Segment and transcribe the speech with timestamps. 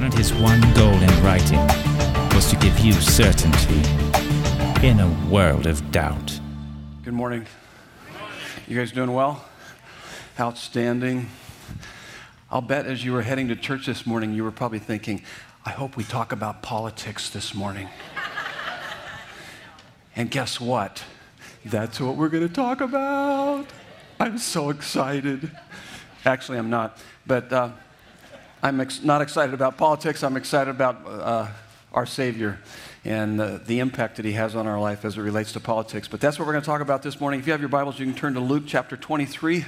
[0.00, 1.58] and his one goal in writing
[2.34, 3.82] was to give you certainty
[4.86, 6.38] in a world of doubt.
[7.02, 7.46] Good morning.
[8.68, 9.44] You guys doing well?
[10.38, 11.28] Outstanding.
[12.50, 15.22] I'll bet as you were heading to church this morning, you were probably thinking,
[15.66, 17.88] I hope we talk about politics this morning.
[20.14, 21.02] and guess what?
[21.64, 23.66] That's what we're going to talk about.
[24.20, 25.50] I'm so excited.
[26.24, 26.98] Actually, I'm not.
[27.26, 27.70] But uh,
[28.60, 30.24] I'm ex- not excited about politics.
[30.24, 31.46] I'm excited about uh,
[31.92, 32.58] our Savior
[33.04, 36.08] and uh, the impact that He has on our life as it relates to politics.
[36.08, 37.38] But that's what we're going to talk about this morning.
[37.38, 39.64] If you have your Bibles, you can turn to Luke chapter 23.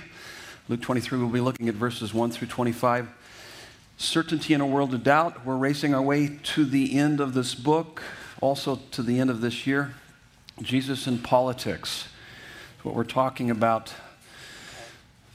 [0.69, 3.09] Luke 23, we'll be looking at verses 1 through 25.
[3.97, 5.47] Certainty in a world of doubt.
[5.47, 8.03] We're racing our way to the end of this book,
[8.41, 9.95] also to the end of this year.
[10.63, 12.09] Jesus in politics.
[12.83, 13.95] what we're talking about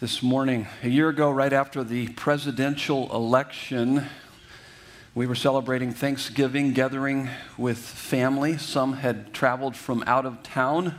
[0.01, 0.67] this morning.
[0.83, 4.05] A year ago, right after the presidential election,
[5.13, 8.57] we were celebrating Thanksgiving, gathering with family.
[8.57, 10.95] Some had traveled from out of town.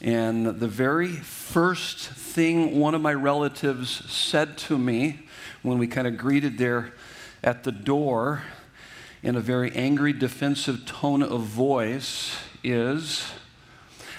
[0.00, 5.28] And the very first thing one of my relatives said to me
[5.60, 6.94] when we kind of greeted there
[7.42, 8.44] at the door
[9.22, 13.30] in a very angry, defensive tone of voice is,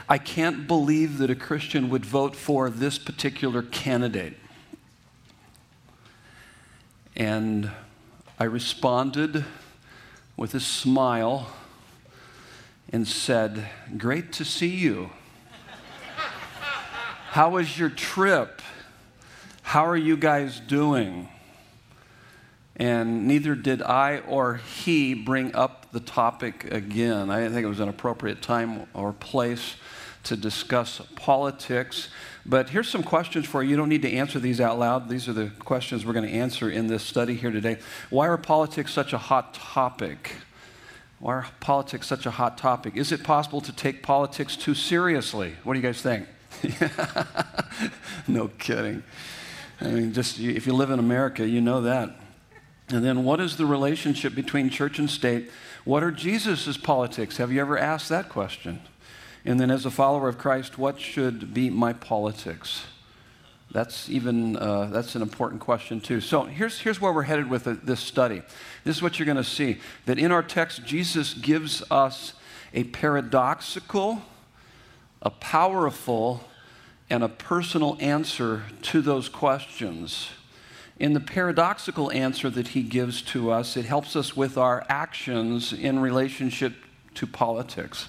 [0.07, 4.37] I can't believe that a Christian would vote for this particular candidate.
[7.15, 7.71] And
[8.37, 9.45] I responded
[10.37, 11.51] with a smile
[12.91, 13.67] and said,
[13.97, 15.09] Great to see you.
[17.31, 18.61] How was your trip?
[19.63, 21.29] How are you guys doing?
[22.75, 27.29] And neither did I or he bring up the topic again.
[27.29, 29.75] I didn't think it was an appropriate time or place
[30.25, 32.09] to discuss politics.
[32.45, 33.71] But here's some questions for you.
[33.71, 35.09] You don't need to answer these out loud.
[35.09, 37.77] These are the questions we're going to answer in this study here today.
[38.09, 40.33] Why are politics such a hot topic?
[41.19, 42.97] Why are politics such a hot topic?
[42.97, 45.55] Is it possible to take politics too seriously?
[45.63, 46.27] What do you guys think?
[48.27, 49.03] no kidding.
[49.81, 52.11] I mean, just if you live in America, you know that.
[52.89, 55.49] And then, what is the relationship between church and state?
[55.85, 57.37] What are Jesus's politics?
[57.37, 58.81] Have you ever asked that question?
[59.45, 62.85] And then, as a follower of Christ, what should be my politics?
[63.71, 66.21] That's even uh, that's an important question too.
[66.21, 68.41] So here's here's where we're headed with this study.
[68.83, 72.33] This is what you're going to see that in our text, Jesus gives us
[72.73, 74.21] a paradoxical,
[75.21, 76.41] a powerful,
[77.09, 80.29] and a personal answer to those questions.
[80.97, 85.73] In the paradoxical answer that he gives to us, it helps us with our actions
[85.73, 86.73] in relationship
[87.15, 88.07] to politics.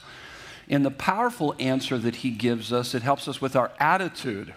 [0.69, 4.53] In the powerful answer that he gives us, it helps us with our attitude,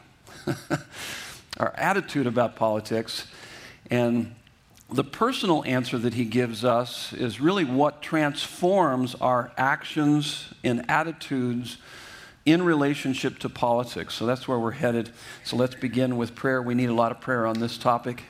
[1.59, 3.27] our attitude about politics.
[3.91, 4.35] And
[4.91, 11.77] the personal answer that he gives us is really what transforms our actions and attitudes
[12.45, 14.15] in relationship to politics.
[14.15, 15.11] So that's where we're headed.
[15.43, 16.61] So let's begin with prayer.
[16.61, 18.23] We need a lot of prayer on this topic.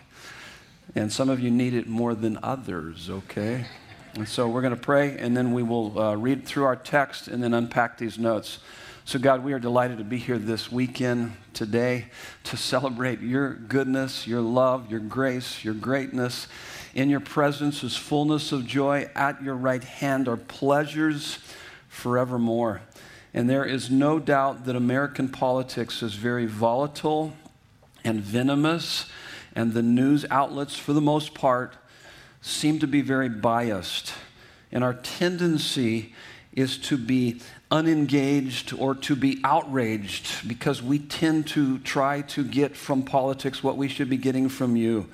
[0.95, 3.67] And some of you need it more than others, okay?
[4.15, 7.27] And so we're going to pray, and then we will uh, read through our text
[7.27, 8.59] and then unpack these notes.
[9.05, 12.05] So, God, we are delighted to be here this weekend, today,
[12.43, 16.47] to celebrate your goodness, your love, your grace, your greatness.
[16.93, 19.09] In your presence is fullness of joy.
[19.15, 21.39] At your right hand are pleasures
[21.87, 22.81] forevermore.
[23.33, 27.33] And there is no doubt that American politics is very volatile
[28.03, 29.05] and venomous,
[29.55, 31.75] and the news outlets, for the most part,
[32.41, 34.13] seem to be very biased.
[34.71, 36.13] And our tendency
[36.53, 37.41] is to be
[37.71, 43.77] unengaged or to be outraged because we tend to try to get from politics what
[43.77, 45.07] we should be getting from you.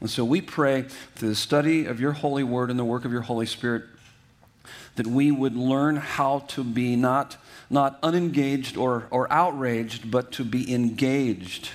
[0.00, 0.82] And so we pray
[1.14, 3.84] through the study of your holy word and the work of your Holy Spirit
[4.96, 7.36] that we would learn how to be not
[7.70, 11.70] not unengaged or, or outraged, but to be engaged.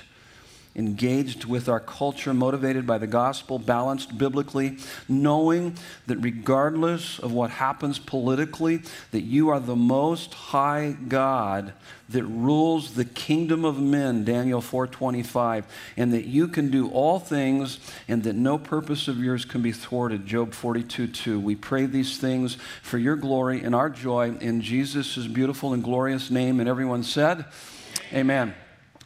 [0.79, 4.77] Engaged with our culture, motivated by the gospel, balanced biblically,
[5.09, 5.75] knowing
[6.07, 8.79] that regardless of what happens politically,
[9.11, 11.73] that you are the most high God
[12.07, 15.65] that rules the kingdom of men, Daniel 4:25,
[15.97, 19.73] and that you can do all things and that no purpose of yours can be
[19.73, 21.41] thwarted, Job 42:2.
[21.41, 26.31] We pray these things for your glory and our joy in Jesus' beautiful and glorious
[26.31, 26.61] name.
[26.61, 27.43] And everyone said,
[28.13, 28.53] Amen.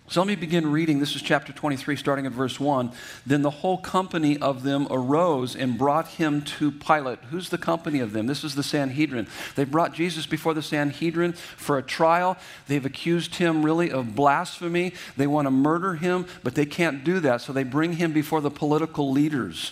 [0.09, 0.99] So let me begin reading.
[0.99, 2.91] This is chapter 23, starting at verse 1.
[3.25, 7.19] Then the whole company of them arose and brought him to Pilate.
[7.31, 8.27] Who's the company of them?
[8.27, 9.27] This is the Sanhedrin.
[9.55, 12.37] They brought Jesus before the Sanhedrin for a trial.
[12.67, 14.93] They've accused him really of blasphemy.
[15.15, 17.39] They want to murder him, but they can't do that.
[17.39, 19.71] So they bring him before the political leaders.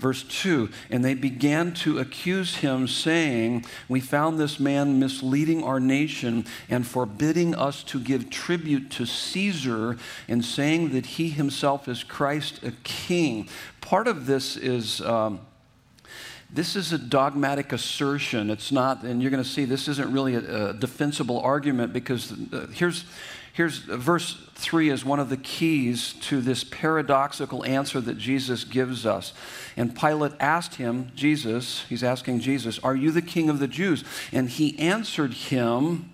[0.00, 5.78] Verse 2 And they began to accuse him, saying, We found this man misleading our
[5.78, 12.02] nation and forbidding us to give tribute to Caesar, and saying that he himself is
[12.02, 13.48] Christ, a king.
[13.80, 15.00] Part of this is.
[15.02, 15.40] Um,
[16.52, 18.50] this is a dogmatic assertion.
[18.50, 22.32] It's not, and you're going to see this isn't really a, a defensible argument because
[22.52, 23.04] uh, here's,
[23.60, 28.64] here's uh, verse 3 is one of the keys to this paradoxical answer that Jesus
[28.64, 29.34] gives us.
[29.76, 34.02] And Pilate asked him, Jesus, he's asking Jesus, Are you the king of the Jews?
[34.32, 36.08] And he answered him,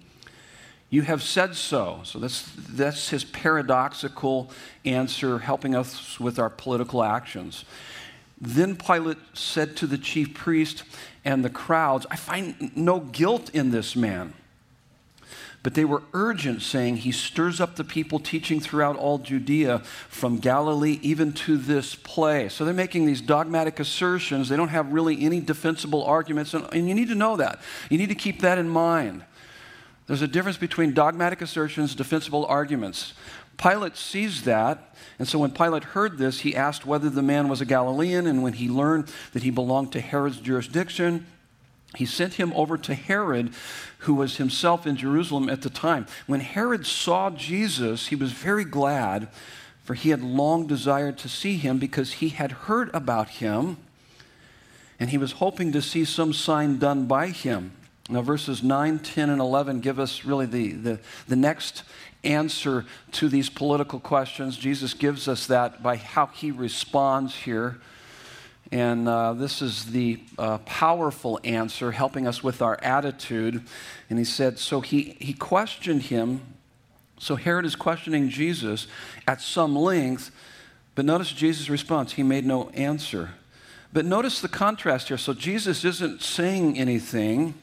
[0.91, 2.01] You have said so.
[2.03, 4.51] So that's, that's his paradoxical
[4.85, 7.65] answer, helping us with our political actions.
[8.41, 10.83] Then Pilate said to the chief priest
[11.25, 14.35] and the crowds, I find no guilt in this man.
[15.67, 20.39] But they were urgent, saying, He stirs up the people, teaching throughout all Judea, from
[20.39, 22.55] Galilee even to this place.
[22.55, 24.49] So they're making these dogmatic assertions.
[24.49, 26.55] They don't have really any defensible arguments.
[26.55, 27.59] And, and you need to know that.
[27.91, 29.25] You need to keep that in mind.
[30.07, 33.15] There's a difference between dogmatic assertions, defensible arguments.
[33.57, 37.61] Pilate sees that, and so when Pilate heard this, he asked whether the man was
[37.61, 41.27] a Galilean, and when he learned that he belonged to Herod's jurisdiction,
[41.97, 43.53] he sent him over to Herod,
[44.07, 46.07] who was himself in Jerusalem at the time.
[46.29, 49.29] When Herod saw Jesus, he was very glad,
[49.83, 53.79] for he had long desired to see him because he had heard about him,
[55.01, 57.73] and he was hoping to see some sign done by him.
[58.09, 61.83] Now, verses 9, 10, and 11 give us really the, the, the next
[62.23, 64.57] answer to these political questions.
[64.57, 67.81] Jesus gives us that by how he responds here.
[68.73, 73.63] And uh, this is the uh, powerful answer, helping us with our attitude.
[74.11, 76.41] And he said, So he, he questioned him.
[77.19, 78.87] So Herod is questioning Jesus
[79.27, 80.31] at some length.
[80.95, 82.15] But notice Jesus' response.
[82.15, 83.31] He made no answer.
[83.93, 85.19] But notice the contrast here.
[85.19, 87.55] So Jesus isn't saying anything.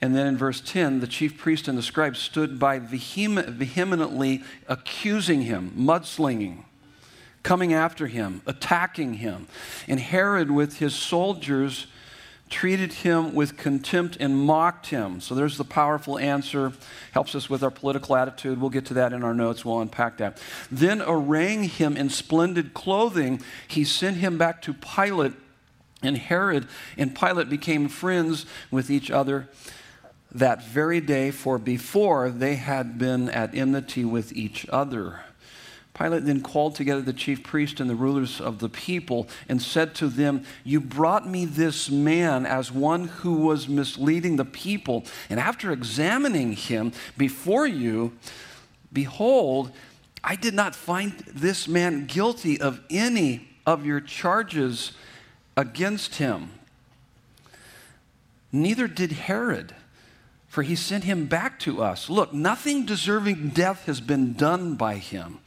[0.00, 5.42] And then in verse 10, the chief priest and the scribe stood by vehemently accusing
[5.42, 6.64] him, mudslinging,
[7.42, 9.46] coming after him, attacking him.
[9.88, 11.86] And Herod, with his soldiers,
[12.48, 15.20] treated him with contempt and mocked him.
[15.20, 16.72] So there's the powerful answer,
[17.12, 18.60] helps us with our political attitude.
[18.60, 20.40] We'll get to that in our notes, we'll unpack that.
[20.70, 25.32] Then, arraying him in splendid clothing, he sent him back to Pilate.
[26.02, 26.68] And Herod
[26.98, 29.48] and Pilate became friends with each other
[30.30, 35.20] that very day, for before they had been at enmity with each other.
[35.94, 39.94] Pilate then called together the chief priest and the rulers of the people and said
[39.96, 45.04] to them, You brought me this man as one who was misleading the people.
[45.28, 48.12] And after examining him before you,
[48.92, 49.72] behold,
[50.24, 54.92] I did not find this man guilty of any of your charges
[55.56, 56.52] against him.
[58.50, 59.74] Neither did Herod
[60.52, 62.10] for he sent him back to us.
[62.10, 65.38] Look, nothing deserving death has been done by him.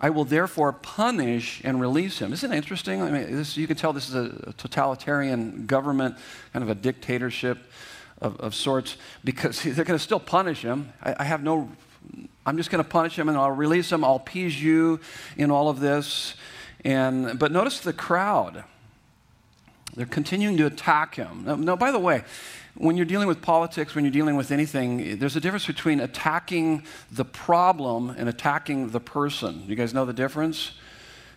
[0.00, 2.32] I will therefore punish and release him.
[2.32, 3.02] Isn't it interesting?
[3.02, 6.16] I mean, this, you can tell this is a totalitarian government,
[6.52, 7.58] kind of a dictatorship
[8.20, 10.92] of, of sorts, because they're going to still punish him.
[11.02, 11.70] I, I have no,
[12.46, 14.04] I'm just going to punish him and I'll release him.
[14.04, 15.00] I'll appease you
[15.36, 16.34] in all of this.
[16.84, 18.64] And, but notice the crowd.
[19.96, 21.42] They're continuing to attack him.
[21.44, 22.22] Now, now, by the way,
[22.78, 26.84] when you're dealing with politics, when you're dealing with anything, there's a difference between attacking
[27.10, 29.64] the problem and attacking the person.
[29.66, 30.72] You guys know the difference?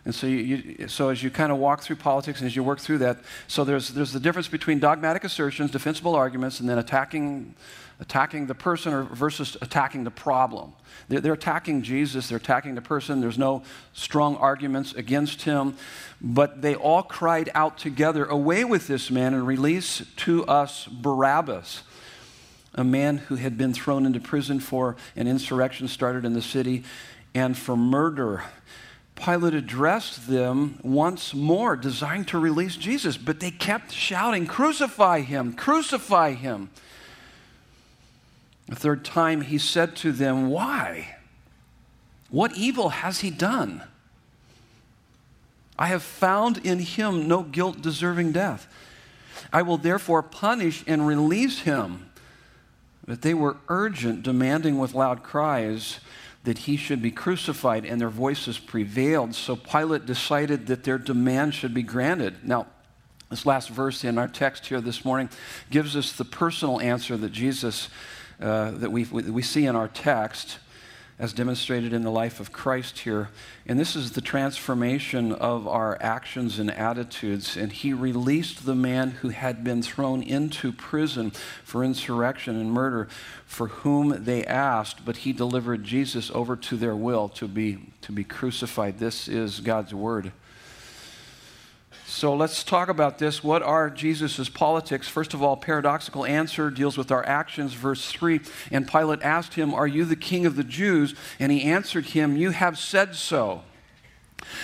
[0.05, 2.63] And so, you, you, so as you kind of walk through politics and as you
[2.63, 6.77] work through that, so there's, there's the difference between dogmatic assertions, defensible arguments, and then
[6.77, 7.53] attacking,
[8.01, 10.73] attacking the person or versus attacking the problem.
[11.07, 13.21] They're, they're attacking Jesus, they're attacking the person.
[13.21, 15.77] There's no strong arguments against him.
[16.19, 21.83] But they all cried out together, Away with this man and release to us Barabbas
[22.73, 26.83] a man who had been thrown into prison for an insurrection started in the city
[27.33, 28.43] and for murder.
[29.15, 35.53] Pilate addressed them once more, designed to release Jesus, but they kept shouting, Crucify him,
[35.53, 36.69] crucify him.
[38.71, 41.17] The third time he said to them, Why?
[42.29, 43.83] What evil has he done?
[45.77, 48.69] I have found in him no guilt deserving death.
[49.51, 52.11] I will therefore punish and release him.
[53.05, 55.99] But they were urgent, demanding with loud cries,
[56.45, 59.35] that he should be crucified, and their voices prevailed.
[59.35, 62.47] So Pilate decided that their demand should be granted.
[62.47, 62.67] Now,
[63.29, 65.29] this last verse in our text here this morning
[65.69, 67.89] gives us the personal answer that Jesus,
[68.41, 70.59] uh, that we, we see in our text.
[71.21, 73.29] as demonstrated in the life of Christ here.
[73.67, 77.55] And this is the transformation of our actions and attitudes.
[77.55, 81.29] And he released the man who had been thrown into prison
[81.63, 83.07] for insurrection and murder,
[83.45, 88.11] for whom they asked, but he delivered Jesus over to their will to be, to
[88.11, 88.97] be crucified.
[88.97, 90.31] This is God's word.
[92.11, 93.41] So let's talk about this.
[93.41, 95.07] What are Jesus' politics?
[95.07, 97.73] First of all, paradoxical answer deals with our actions.
[97.73, 101.15] Verse 3 And Pilate asked him, Are you the king of the Jews?
[101.39, 103.63] And he answered him, You have said so.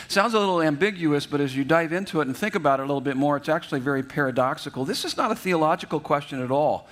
[0.10, 2.86] Sounds a little ambiguous, but as you dive into it and think about it a
[2.86, 4.84] little bit more, it's actually very paradoxical.
[4.84, 6.89] This is not a theological question at all.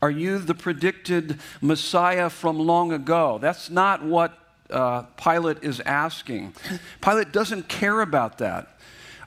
[0.00, 3.36] Are you the predicted Messiah from long ago?
[3.38, 4.32] That's not what
[4.70, 6.54] uh, Pilate is asking.
[7.02, 8.78] Pilate doesn't care about that.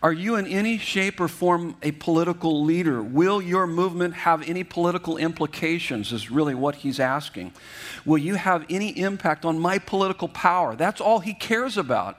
[0.03, 3.01] Are you in any shape or form a political leader?
[3.01, 6.11] Will your movement have any political implications?
[6.11, 7.53] Is really what he's asking.
[8.03, 10.75] Will you have any impact on my political power?
[10.75, 12.17] That's all he cares about.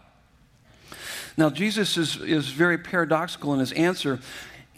[1.36, 4.18] Now, Jesus is, is very paradoxical in his answer.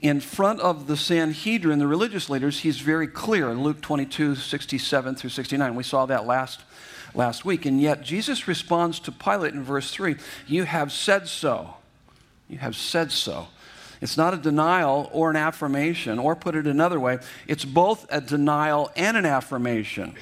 [0.02, 5.14] In front of the Sanhedrin, the religious leaders, he's very clear in Luke 22, 67
[5.14, 5.76] through 69.
[5.76, 6.62] We saw that last,
[7.14, 7.66] last week.
[7.66, 10.16] And yet, Jesus responds to Pilate in verse 3
[10.48, 11.76] You have said so.
[12.48, 13.48] You have said so.
[14.00, 18.20] It's not a denial or an affirmation, or put it another way, it's both a
[18.20, 20.14] denial and an affirmation.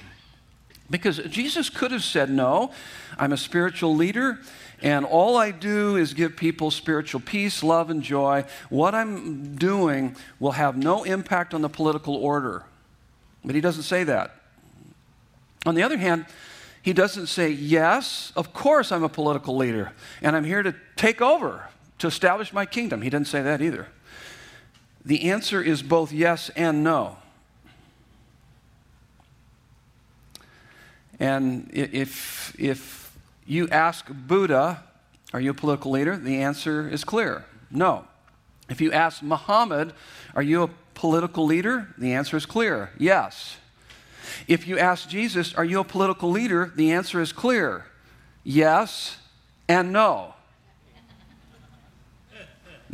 [0.90, 2.71] Because Jesus could have said, No,
[3.19, 4.38] I'm a spiritual leader,
[4.83, 8.45] and all I do is give people spiritual peace, love, and joy.
[8.69, 12.64] What I'm doing will have no impact on the political order.
[13.45, 14.37] But he doesn't say that.
[15.66, 16.26] On the other hand,
[16.83, 21.21] he doesn't say, Yes, of course I'm a political leader, and I'm here to take
[21.21, 21.69] over
[22.05, 23.01] to establish my kingdom.
[23.01, 23.89] He didn't say that either.
[25.07, 27.17] The answer is both yes and no.
[31.19, 34.85] And if, if you ask Buddha,
[35.33, 36.19] are you a political leader?
[36.19, 38.05] The answer is clear no.
[38.69, 39.95] If you ask Muhammad,
[40.35, 41.89] are you a political leader?
[41.97, 43.57] The answer is clear yes.
[44.47, 46.71] If you ask Jesus, are you a political leader?
[46.77, 47.87] The answer is clear
[48.43, 49.17] yes
[49.67, 50.34] and no.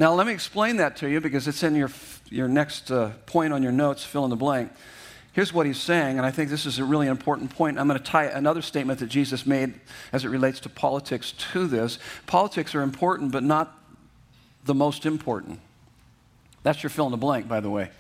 [0.00, 1.90] Now, let me explain that to you because it's in your,
[2.30, 4.72] your next uh, point on your notes, fill in the blank.
[5.32, 7.78] Here's what he's saying, and I think this is a really important point.
[7.78, 9.74] I'm going to tie another statement that Jesus made
[10.10, 11.98] as it relates to politics to this.
[12.24, 13.78] Politics are important, but not
[14.64, 15.60] the most important.
[16.62, 17.90] That's your fill in the blank, by the way.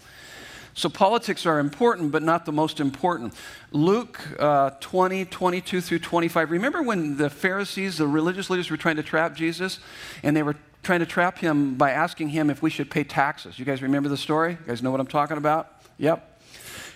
[0.72, 3.34] So politics are important, but not the most important.
[3.72, 6.50] Luke uh, 20, 22 through 25.
[6.50, 9.80] Remember when the Pharisees, the religious leaders, were trying to trap Jesus?
[10.22, 13.58] And they were trying to trap him by asking him if we should pay taxes.
[13.58, 14.52] You guys remember the story?
[14.52, 15.82] You guys know what I'm talking about?
[15.98, 16.26] Yep.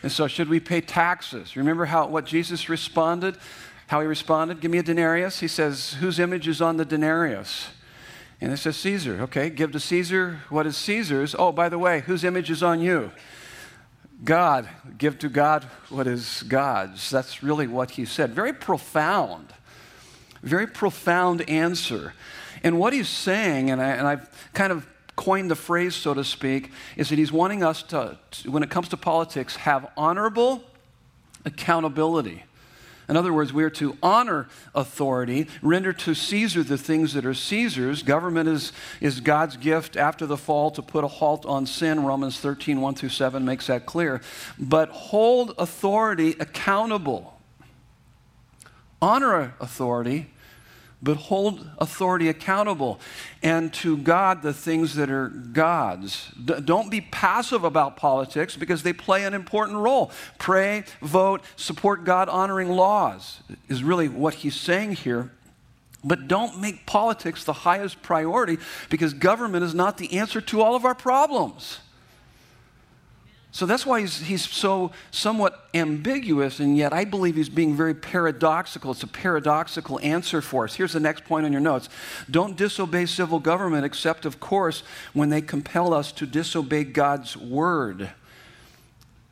[0.03, 1.57] And so, should we pay taxes?
[1.57, 3.37] Remember how what Jesus responded?
[3.87, 4.61] How he responded?
[4.61, 5.41] Give me a denarius.
[5.41, 7.69] He says, Whose image is on the denarius?
[8.41, 9.23] And it says Caesar.
[9.23, 11.35] Okay, give to Caesar what is Caesar's.
[11.39, 13.13] Oh, by the way, whose image is on you?
[14.23, 14.69] God.
[14.99, 17.11] Give to God what is God's.
[17.11, 18.35] That's really what he said.
[18.35, 19.53] Very profound.
[20.43, 22.13] Very profound answer.
[22.63, 26.25] And what he's saying, and, I, and I've kind of coined the phrase, so to
[26.25, 30.63] speak, is that he's wanting us to, when it comes to politics, have honorable
[31.45, 32.45] accountability.
[33.09, 37.35] In other words, we are to honor authority, render to Caesar the things that are
[37.35, 38.03] Caesar's.
[38.03, 42.05] Government is, is God's gift after the fall to put a halt on sin.
[42.05, 44.23] Romans 13, 1 through 7 makes that clear.
[44.59, 47.39] But hold authority accountable.
[49.03, 50.31] Honor authority,
[51.05, 52.99] but hold authority accountable
[53.43, 56.31] and to God the things that are God's.
[56.43, 60.11] D- don't be passive about politics because they play an important role.
[60.39, 65.31] Pray, vote, support God honoring laws is really what he's saying here.
[66.03, 68.59] But don't make politics the highest priority
[68.91, 71.81] because government is not the answer to all of our problems.
[73.55, 77.95] So that's why he's, he's so somewhat ambiguous, and yet I believe he's being very
[77.95, 78.91] paradoxical.
[78.91, 80.75] It's a paradoxical answer for us.
[80.75, 81.89] Here's the next point on your notes
[82.29, 84.83] Don't disobey civil government, except, of course,
[85.13, 88.11] when they compel us to disobey God's word.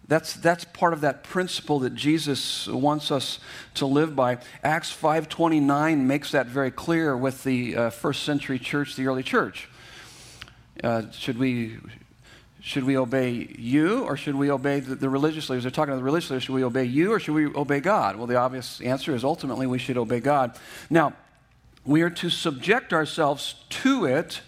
[0.07, 3.41] That's, that's part of that principle that Jesus wants us
[3.75, 4.38] to live by.
[4.62, 9.69] Acts 5.29 makes that very clear with the uh, first century church, the early church.
[10.85, 11.79] Uh, should we
[12.62, 15.64] should we obey you or should we obey the, the, religious leaders?
[15.64, 16.45] They're talking to the religious leaders.
[16.45, 18.16] Should we obey you or should we obey God?
[18.16, 20.57] Well, the obvious answer is ultimately we should obey God.
[20.88, 21.12] Now,
[21.85, 24.42] we are to subject ourselves to it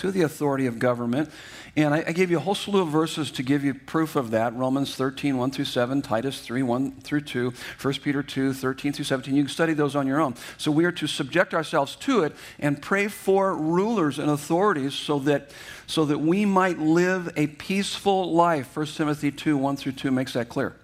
[0.00, 1.30] to the authority of government.
[1.76, 4.30] And I, I, gave you a whole slew of verses to give you proof of
[4.30, 8.92] that Romans 13, 1 through 7, Titus 3, 1 through 2, 1 Peter 2, 13
[8.94, 9.36] through 17.
[9.36, 10.34] You can study those on your own.
[10.56, 15.18] So we are to subject ourselves to it and pray for rulers and authorities so
[15.20, 15.50] that,
[15.86, 18.74] so that we might live a peaceful life.
[18.74, 20.76] 1 Timothy 2, 1 through 2 makes that clear.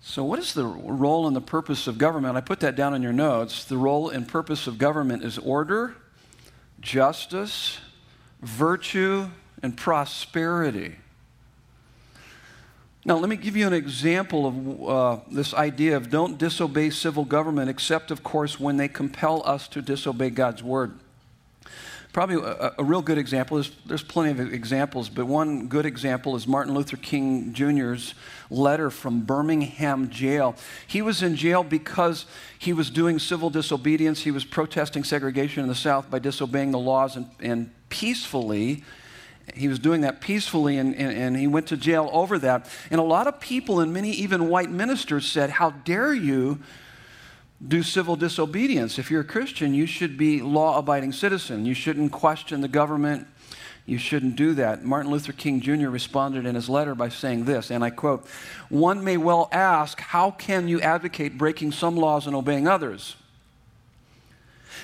[0.00, 2.36] So, what is the role and the purpose of government?
[2.36, 3.64] I put that down in your notes.
[3.64, 5.96] The role and purpose of government is order,
[6.80, 7.78] justice,
[8.40, 9.28] virtue,
[9.62, 10.96] and prosperity.
[13.04, 17.24] Now, let me give you an example of uh, this idea of don't disobey civil
[17.24, 20.98] government, except, of course, when they compel us to disobey God's word.
[22.16, 26.34] Probably a, a real good example is there's plenty of examples, but one good example
[26.34, 28.14] is Martin Luther King Jr.'s
[28.48, 30.56] letter from Birmingham jail.
[30.86, 32.24] He was in jail because
[32.58, 34.22] he was doing civil disobedience.
[34.22, 38.82] He was protesting segregation in the South by disobeying the laws and, and peacefully.
[39.54, 42.66] He was doing that peacefully, and, and, and, he went to jail over that.
[42.90, 46.60] And a lot of people, and many even white ministers, said, How dare you
[47.66, 48.98] do civil disobedience.
[48.98, 51.64] If you're a Christian, you should be law abiding citizen.
[51.64, 53.26] You shouldn't question the government.
[53.86, 54.84] You shouldn't do that.
[54.84, 55.88] Martin Luther King Jr.
[55.88, 58.26] responded in his letter by saying this, and I quote
[58.68, 63.16] One may well ask, how can you advocate breaking some laws and obeying others?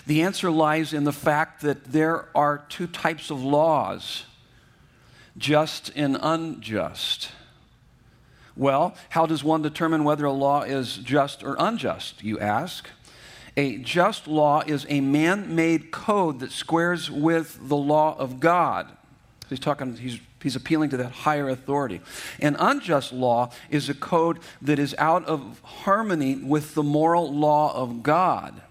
[0.06, 4.24] The answer lies in the fact that there are two types of laws
[5.36, 7.30] just and unjust.
[8.56, 12.88] Well, how does one determine whether a law is just or unjust, you ask?
[13.56, 18.90] A just law is a man made code that squares with the law of God.
[19.48, 22.00] He's talking, he's, he's appealing to that higher authority.
[22.40, 27.74] An unjust law is a code that is out of harmony with the moral law
[27.74, 28.62] of God.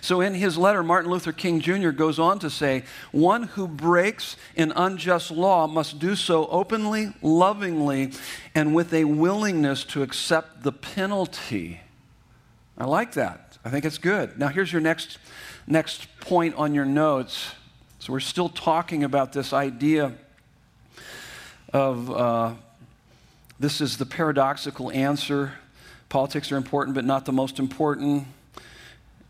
[0.00, 1.90] So, in his letter, Martin Luther King Jr.
[1.90, 8.12] goes on to say, One who breaks an unjust law must do so openly, lovingly,
[8.54, 11.80] and with a willingness to accept the penalty.
[12.78, 13.58] I like that.
[13.64, 14.38] I think it's good.
[14.38, 15.18] Now, here's your next,
[15.66, 17.52] next point on your notes.
[17.98, 20.12] So, we're still talking about this idea
[21.72, 22.54] of uh,
[23.58, 25.52] this is the paradoxical answer.
[26.08, 28.26] Politics are important, but not the most important.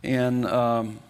[0.02, 1.00] And um,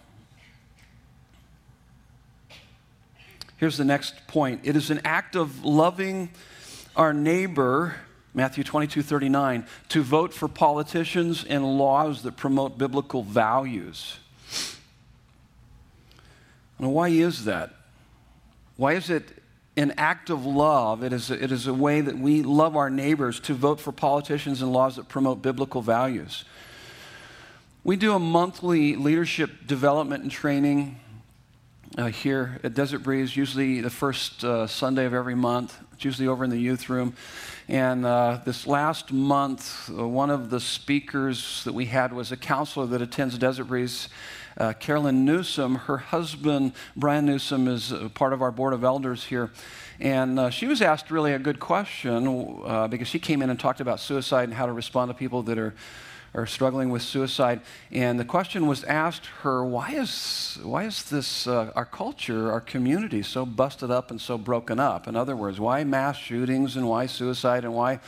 [3.57, 6.29] here's the next point it is an act of loving
[6.95, 7.95] our neighbor.
[8.33, 14.19] Matthew 22, 39, to vote for politicians and laws that promote biblical values.
[16.77, 17.73] Now, why is that?
[18.75, 19.23] Why is it
[19.75, 21.03] an act of love?
[21.03, 24.61] It is, it is a way that we love our neighbors to vote for politicians
[24.61, 26.45] and laws that promote biblical values.
[27.87, 30.99] We do a monthly leadership development and training
[31.97, 35.73] uh, here at Desert Breeze, usually the first uh, Sunday of every month.
[35.93, 37.13] It's usually over in the youth room.
[37.69, 42.35] And uh, this last month, uh, one of the speakers that we had was a
[42.35, 44.09] counselor that attends Desert Breeze.
[44.57, 49.49] Uh, Carolyn Newsom, her husband, Brian Newsom, is part of our board of elders here.
[50.01, 53.57] And uh, she was asked really a good question uh, because she came in and
[53.57, 55.73] talked about suicide and how to respond to people that are
[56.37, 57.61] are struggling with suicide.
[57.91, 62.61] And the question was asked her, why is, why is this, uh, our culture, our
[62.61, 65.07] community, so busted up and so broken up?
[65.07, 67.99] In other words, why mass shootings and why suicide and why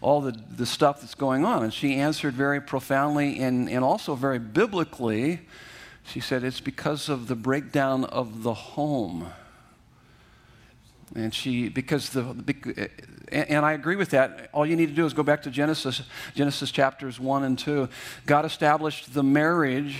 [0.00, 1.62] all the, the stuff that's going on?
[1.62, 5.40] And she answered very profoundly and, and also very biblically.
[6.04, 9.30] She said, it's because of the breakdown of the home.
[11.14, 12.90] And she, because the,
[13.30, 14.48] and I agree with that.
[14.52, 16.02] All you need to do is go back to Genesis,
[16.34, 17.88] Genesis chapters 1 and 2.
[18.26, 19.98] God established the marriage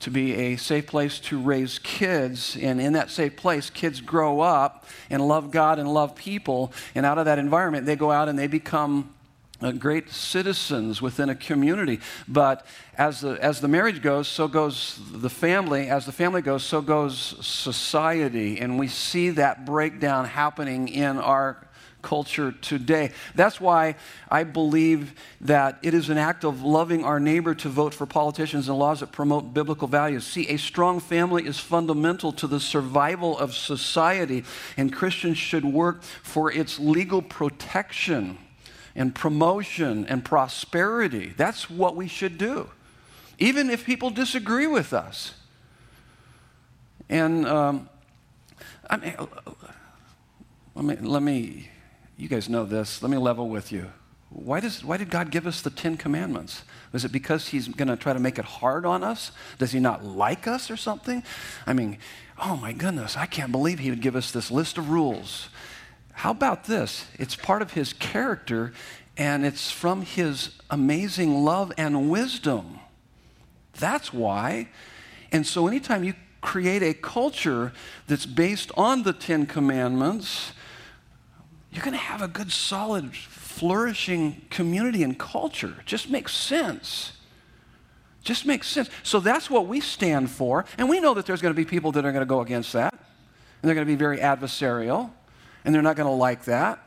[0.00, 2.56] to be a safe place to raise kids.
[2.60, 6.72] And in that safe place, kids grow up and love God and love people.
[6.94, 9.14] And out of that environment, they go out and they become
[9.62, 12.00] Uh, great citizens within a community.
[12.26, 12.66] But
[12.98, 15.88] as the, as the marriage goes, so goes the family.
[15.88, 18.58] As the family goes, so goes society.
[18.58, 21.64] And we see that breakdown happening in our
[22.02, 23.12] culture today.
[23.36, 23.94] That's why
[24.28, 28.68] I believe that it is an act of loving our neighbor to vote for politicians
[28.68, 30.26] and laws that promote biblical values.
[30.26, 34.42] See, a strong family is fundamental to the survival of society,
[34.76, 38.38] and Christians should work for its legal protection
[38.94, 41.32] and promotion and prosperity.
[41.36, 42.70] That's what we should do,
[43.38, 45.34] even if people disagree with us.
[47.08, 47.88] And um,
[48.88, 49.14] I mean,
[50.74, 51.68] let me, let me,
[52.16, 53.02] you guys know this.
[53.02, 53.90] Let me level with you.
[54.30, 56.62] Why, does, why did God give us the Ten Commandments?
[56.92, 59.32] Was it because He's going to try to make it hard on us?
[59.58, 61.22] Does He not like us or something?
[61.66, 61.98] I mean,
[62.42, 65.48] oh my goodness, I can't believe He would give us this list of rules.
[66.22, 67.06] How about this?
[67.18, 68.72] It's part of His character
[69.16, 72.78] and it's from His amazing love and wisdom.
[73.80, 74.68] That's why.
[75.32, 77.72] And so, anytime you create a culture
[78.06, 80.52] that's based on the Ten Commandments,
[81.72, 85.74] you're going to have a good, solid flourishing community and culture.
[85.80, 87.14] It just makes sense.
[88.22, 88.90] Just makes sense.
[89.02, 90.66] So that's what we stand for.
[90.78, 92.74] And we know that there's going to be people that are going to go against
[92.74, 92.92] that.
[92.92, 95.10] And they're going to be very adversarial.
[95.64, 96.78] And they're not going to like that.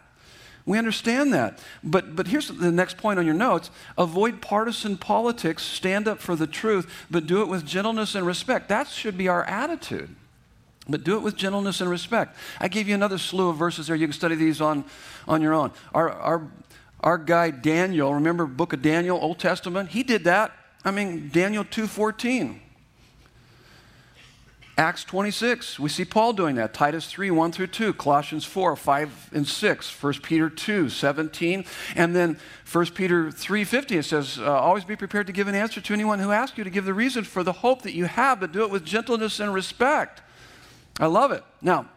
[0.66, 1.60] We understand that.
[1.84, 6.36] But, but here's the next point on your notes avoid partisan politics, stand up for
[6.36, 8.70] the truth, but do it with gentleness and respect.
[8.70, 10.16] That should be our attitude.
[10.88, 12.36] But do it with gentleness and respect.
[12.60, 13.96] I gave you another slew of verses there.
[13.96, 14.86] You can study these on,
[15.28, 15.72] on your own.
[15.94, 16.48] Our, our,
[17.00, 19.90] our guy Daniel, remember book of Daniel, Old Testament?
[19.90, 20.52] He did that.
[20.84, 22.60] I mean, Daniel 2.14.
[24.78, 26.74] Acts 26, we see Paul doing that.
[26.74, 27.94] Titus 3, 1 through 2.
[27.94, 30.04] Colossians 4, 5 and 6.
[30.04, 31.64] 1 Peter 2, 17.
[31.96, 32.38] And then
[32.70, 35.94] 1 Peter 3, 50, it says, uh, Always be prepared to give an answer to
[35.94, 38.52] anyone who asks you to give the reason for the hope that you have, but
[38.52, 40.22] do it with gentleness and respect.
[41.00, 41.46] I love it.
[41.62, 41.88] Now,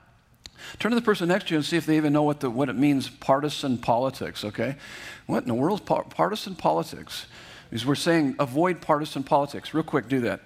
[0.79, 2.49] turn to the person next to you and see if they even know what, the,
[2.49, 4.77] what it means partisan politics, okay?
[5.27, 7.27] What in the world is partisan politics?
[7.71, 9.75] Because we're saying avoid partisan politics.
[9.75, 10.43] Real quick, do that.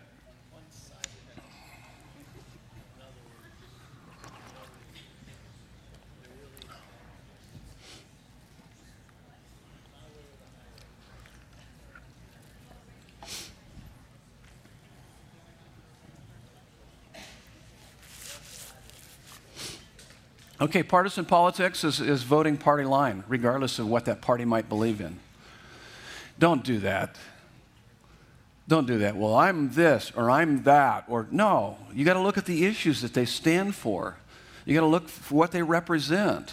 [20.62, 25.00] Okay, partisan politics is, is voting party line, regardless of what that party might believe
[25.00, 25.18] in.
[26.38, 27.16] Don't do that.
[28.68, 29.16] Don't do that.
[29.16, 31.06] Well, I'm this or I'm that.
[31.08, 34.18] Or no, you got to look at the issues that they stand for.
[34.64, 36.52] You got to look for what they represent.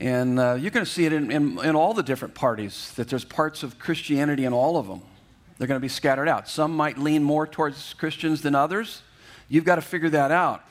[0.00, 3.08] And uh, you're going to see it in, in, in all the different parties, that
[3.08, 5.00] there's parts of Christianity in all of them.
[5.58, 6.48] They're going to be scattered out.
[6.48, 9.02] Some might lean more towards Christians than others.
[9.48, 10.64] You've got to figure that out.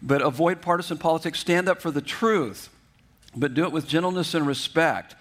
[0.00, 1.40] But avoid partisan politics.
[1.40, 2.68] Stand up for the truth,
[3.36, 5.14] but do it with gentleness and respect.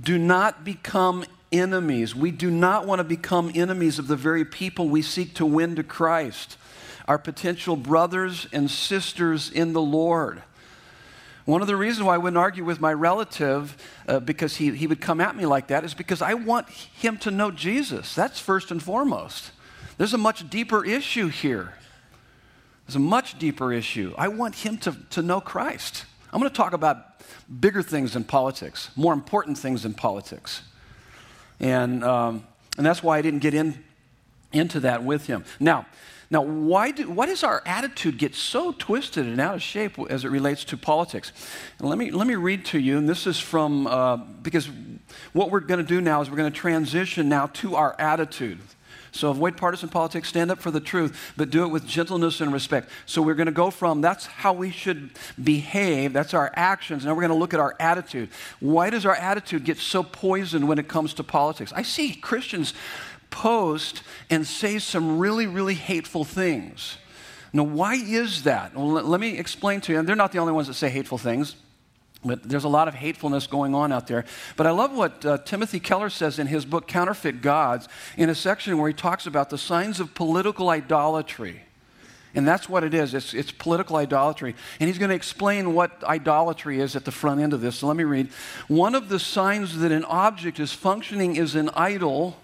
[0.00, 2.14] Do not become enemies.
[2.14, 5.76] We do not want to become enemies of the very people we seek to win
[5.76, 6.56] to Christ,
[7.06, 10.42] our potential brothers and sisters in the Lord.
[11.44, 14.86] One of the reasons why I wouldn't argue with my relative uh, because he, he
[14.86, 18.14] would come at me like that is because I want him to know Jesus.
[18.14, 19.50] That's first and foremost.
[19.98, 21.74] There's a much deeper issue here.
[22.86, 24.14] There's a much deeper issue.
[24.18, 26.04] I want him to, to know Christ.
[26.32, 27.20] I'm going to talk about
[27.60, 30.62] bigger things in politics, more important things in politics.
[31.60, 33.82] And, um, and that's why I didn't get in,
[34.52, 35.44] into that with him.
[35.60, 35.86] Now,
[36.30, 40.24] now why, do, why does our attitude get so twisted and out of shape as
[40.24, 41.30] it relates to politics?
[41.78, 44.70] And let, me, let me read to you, and this is from, uh, because
[45.34, 48.58] what we're going to do now is we're going to transition now to our attitude.
[49.12, 52.52] So avoid partisan politics, stand up for the truth, but do it with gentleness and
[52.52, 52.88] respect.
[53.04, 55.10] So we're going to go from that's how we should
[55.42, 57.04] behave, that's our actions.
[57.04, 58.30] Now we're going to look at our attitude.
[58.58, 61.72] Why does our attitude get so poisoned when it comes to politics?
[61.76, 62.72] I see Christians
[63.30, 66.96] post and say some really, really hateful things.
[67.52, 68.74] Now, why is that?
[68.74, 69.98] Well, let me explain to you.
[69.98, 71.54] And they're not the only ones that say hateful things.
[72.24, 74.24] But there's a lot of hatefulness going on out there.
[74.56, 78.34] But I love what uh, Timothy Keller says in his book, Counterfeit Gods, in a
[78.34, 81.62] section where he talks about the signs of political idolatry.
[82.34, 84.54] And that's what it is it's, it's political idolatry.
[84.80, 87.76] And he's going to explain what idolatry is at the front end of this.
[87.76, 88.28] So let me read.
[88.68, 92.36] One of the signs that an object is functioning as an idol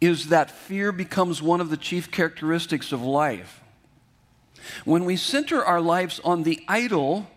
[0.00, 3.60] is that fear becomes one of the chief characteristics of life.
[4.84, 7.28] When we center our lives on the idol,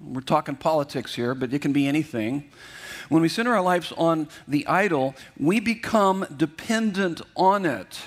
[0.00, 2.50] we're talking politics here, but it can be anything.
[3.08, 8.00] When we center our lives on the idol, we become dependent on it.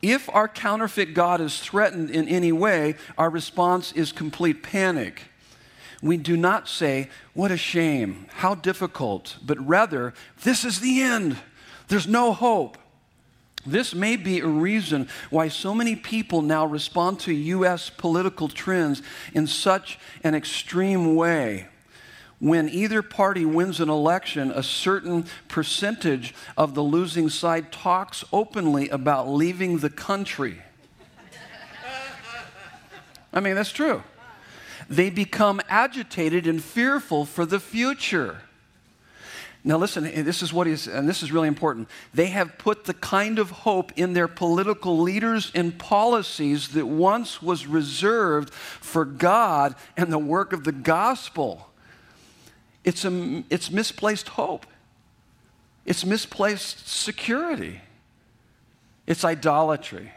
[0.00, 5.22] If our counterfeit God is threatened in any way, our response is complete panic.
[6.02, 11.36] We do not say, What a shame, how difficult, but rather, This is the end.
[11.88, 12.78] There's no hope.
[13.64, 17.90] This may be a reason why so many people now respond to U.S.
[17.90, 21.68] political trends in such an extreme way.
[22.40, 28.88] When either party wins an election, a certain percentage of the losing side talks openly
[28.88, 30.60] about leaving the country.
[33.32, 34.02] I mean, that's true.
[34.90, 38.42] They become agitated and fearful for the future.
[39.64, 41.88] Now, listen, this is what is, and this is really important.
[42.12, 47.40] They have put the kind of hope in their political leaders and policies that once
[47.40, 51.70] was reserved for God and the work of the gospel.
[52.82, 54.66] It's, a, it's misplaced hope,
[55.86, 57.80] it's misplaced security,
[59.06, 60.12] it's idolatry.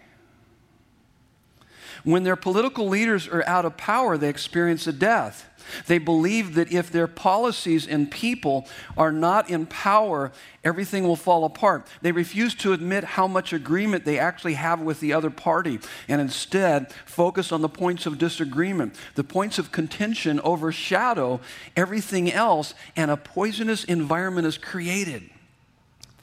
[2.04, 5.50] When their political leaders are out of power, they experience a death.
[5.88, 10.32] They believe that if their policies and people are not in power,
[10.64, 11.88] everything will fall apart.
[12.02, 16.22] They refuse to admit how much agreement they actually have with the other party and
[16.22, 18.96] instead focus on the points of disagreement.
[19.16, 21.40] The points of contention overshadow
[21.76, 25.30] everything else, and a poisonous environment is created.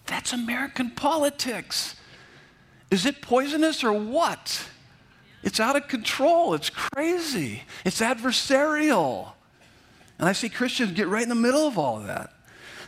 [0.07, 1.97] That's American politics.
[2.91, 4.69] Is it poisonous or what?
[5.43, 6.55] It's out of control.
[6.55, 7.63] It's crazy.
[7.85, 9.33] It's adversarial.
[10.19, 12.33] And I see Christians get right in the middle of all of that.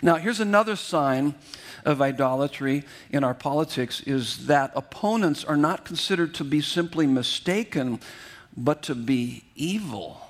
[0.02, 1.34] Now, here's another sign
[1.84, 8.00] of idolatry in our politics is that opponents are not considered to be simply mistaken,
[8.56, 10.23] but to be evil.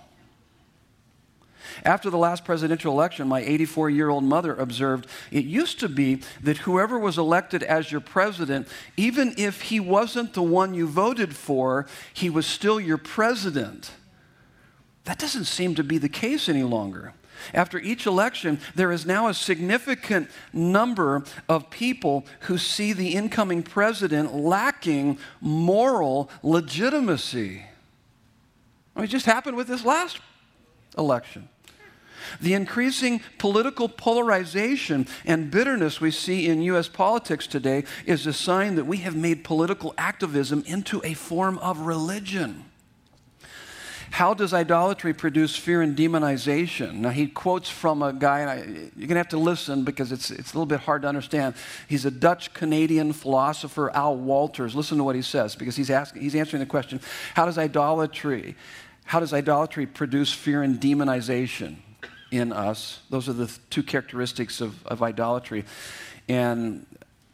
[1.82, 6.22] After the last presidential election, my 84 year old mother observed it used to be
[6.42, 11.34] that whoever was elected as your president, even if he wasn't the one you voted
[11.34, 13.90] for, he was still your president.
[15.04, 17.14] That doesn't seem to be the case any longer.
[17.52, 23.62] After each election, there is now a significant number of people who see the incoming
[23.62, 27.66] president lacking moral legitimacy.
[28.94, 30.20] I mean, it just happened with this last
[30.96, 31.48] election.
[32.40, 36.88] The increasing political polarization and bitterness we see in U.S.
[36.88, 41.80] politics today is a sign that we have made political activism into a form of
[41.80, 42.64] religion.
[44.14, 46.98] How does idolatry produce fear and demonization?
[46.98, 50.30] Now, he quotes from a guy, I, you're going to have to listen because it's,
[50.30, 51.56] it's a little bit hard to understand.
[51.88, 54.76] He's a Dutch Canadian philosopher, Al Wolters.
[54.76, 57.00] Listen to what he says because he's, asking, he's answering the question
[57.34, 58.54] how does idolatry,
[59.04, 61.78] how does idolatry produce fear and demonization?
[62.34, 62.98] In us.
[63.10, 65.64] Those are the two characteristics of, of idolatry.
[66.28, 66.84] And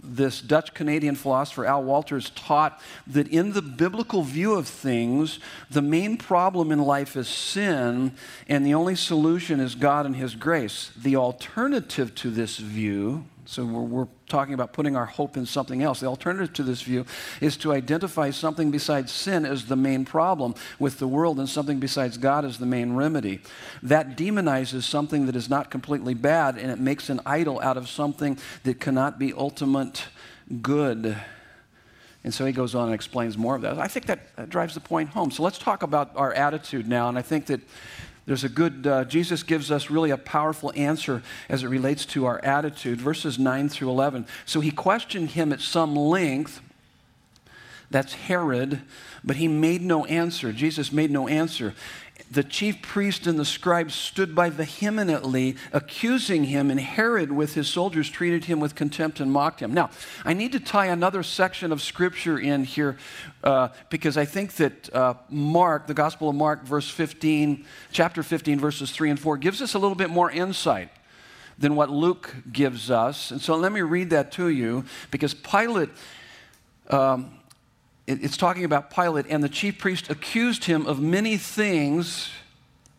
[0.03, 5.81] this Dutch Canadian philosopher, Al Wolters taught that in the biblical view of things, the
[5.81, 8.13] main problem in life is sin,
[8.47, 10.93] and the only solution is God and His grace.
[10.95, 15.83] The alternative to this view, so we're, we're, talking about putting our hope in something
[15.83, 15.99] else.
[15.99, 17.05] The alternative to this view
[17.41, 21.81] is to identify something besides sin as the main problem with the world and something
[21.81, 23.41] besides God as the main remedy.
[23.83, 27.89] That demonizes something that is not completely bad and it makes an idol out of
[27.89, 30.05] something that cannot be ultimate
[30.63, 31.17] good.
[32.23, 33.79] And so he goes on and explains more of that.
[33.79, 35.33] I think that, drives the point home.
[35.33, 37.09] So let's talk about our attitude now.
[37.09, 37.63] And I think that
[38.27, 42.27] there's a good, uh, Jesus gives us really a powerful answer as it relates to
[42.27, 44.27] our attitude, verses 9 through 11.
[44.47, 46.61] So he questioned him at some length.
[47.91, 48.83] That's Herod,
[49.25, 50.53] but he made no answer.
[50.53, 51.75] Jesus made no answer
[52.31, 57.69] the chief priest and the scribes stood by vehemently, accusing him, and Herod, with his
[57.69, 59.75] soldiers, treated him with contempt and mocked him.
[59.75, 59.91] Now,
[60.25, 62.97] I need to tie another section of scripture in here
[63.43, 68.61] uh, because I think that uh, Mark, the Gospel of Mark, verse 15, chapter 15,
[68.61, 70.91] verses 3 and 4, gives us a little bit more insight
[71.59, 73.33] than what Luke gives us.
[73.33, 75.91] And so let me read that to you because Pilate.
[76.89, 77.40] Um,
[78.23, 82.31] it's talking about Pilate, and the chief priest accused him of many things.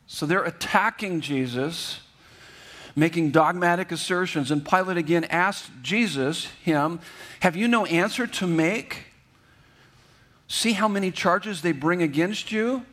[0.08, 2.02] So they're attacking Jesus,
[2.95, 4.52] making dogmatic assertions.
[4.52, 7.00] And Pilate again asked Jesus, him,
[7.41, 9.06] Have you no answer to make?
[10.47, 12.86] See how many charges they bring against you?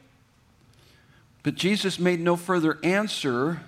[1.42, 3.62] But Jesus made no further answer,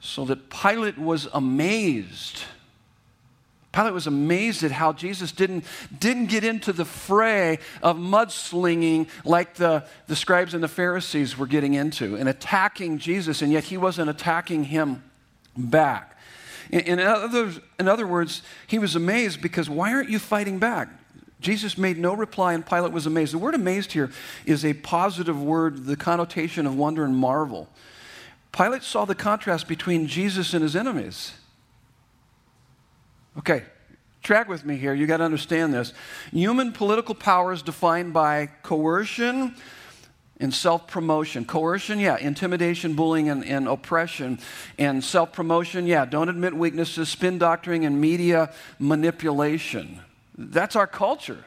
[0.00, 2.42] so that Pilate was amazed.
[3.78, 5.64] Pilate was amazed at how Jesus didn't,
[5.96, 11.46] didn't get into the fray of mudslinging like the, the scribes and the Pharisees were
[11.46, 15.04] getting into and attacking Jesus, and yet he wasn't attacking him
[15.56, 16.18] back.
[16.70, 20.88] In, in, other, in other words, he was amazed because why aren't you fighting back?
[21.40, 23.32] Jesus made no reply, and Pilate was amazed.
[23.32, 24.10] The word amazed here
[24.44, 27.68] is a positive word, the connotation of wonder and marvel.
[28.50, 31.34] Pilate saw the contrast between Jesus and his enemies.
[33.38, 33.62] Okay,
[34.22, 34.92] track with me here.
[34.92, 35.92] You got to understand this.
[36.32, 39.54] Human political power is defined by coercion
[40.40, 41.44] and self promotion.
[41.44, 44.40] Coercion, yeah, intimidation, bullying, and, and oppression.
[44.76, 50.00] And self promotion, yeah, don't admit weaknesses, spin doctoring, and media manipulation.
[50.36, 51.44] That's our culture.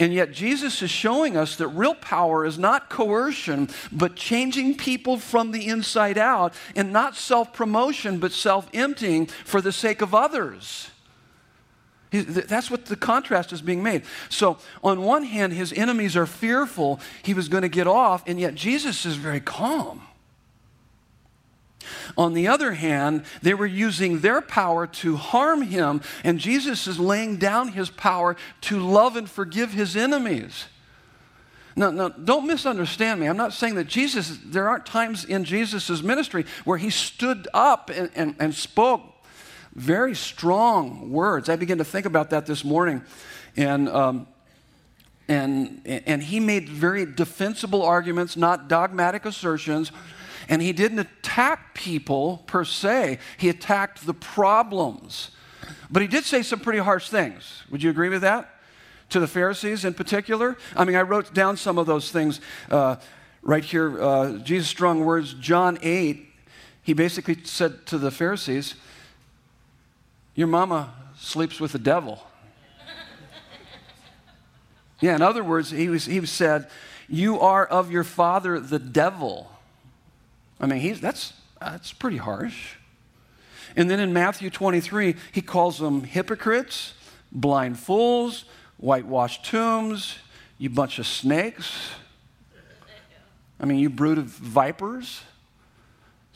[0.00, 5.18] And yet, Jesus is showing us that real power is not coercion, but changing people
[5.18, 10.12] from the inside out, and not self promotion, but self emptying for the sake of
[10.12, 10.90] others.
[12.22, 14.02] That's what the contrast is being made.
[14.28, 18.38] So, on one hand, his enemies are fearful he was going to get off, and
[18.38, 20.02] yet Jesus is very calm.
[22.16, 26.98] On the other hand, they were using their power to harm him, and Jesus is
[26.98, 30.66] laying down his power to love and forgive his enemies.
[31.76, 33.26] Now, now, don't misunderstand me.
[33.26, 37.90] I'm not saying that Jesus, there aren't times in Jesus' ministry where he stood up
[37.90, 39.13] and, and, and spoke
[39.74, 41.48] very strong words.
[41.48, 43.02] I began to think about that this morning.
[43.56, 44.26] And, um,
[45.28, 49.90] and, and he made very defensible arguments, not dogmatic assertions.
[50.48, 55.30] And he didn't attack people per se, he attacked the problems.
[55.90, 57.62] But he did say some pretty harsh things.
[57.70, 58.50] Would you agree with that?
[59.10, 60.56] To the Pharisees in particular?
[60.76, 62.96] I mean, I wrote down some of those things uh,
[63.42, 64.02] right here.
[64.02, 66.26] Uh, Jesus' strong words, John 8,
[66.82, 68.74] he basically said to the Pharisees,
[70.34, 72.22] your mama sleeps with the devil.
[75.00, 76.68] Yeah, in other words, he, was, he said,
[77.08, 79.50] You are of your father, the devil.
[80.60, 82.76] I mean, he's, that's, that's pretty harsh.
[83.76, 86.94] And then in Matthew 23, he calls them hypocrites,
[87.32, 88.44] blind fools,
[88.78, 90.16] whitewashed tombs,
[90.58, 91.90] you bunch of snakes.
[93.58, 95.22] I mean, you brood of vipers.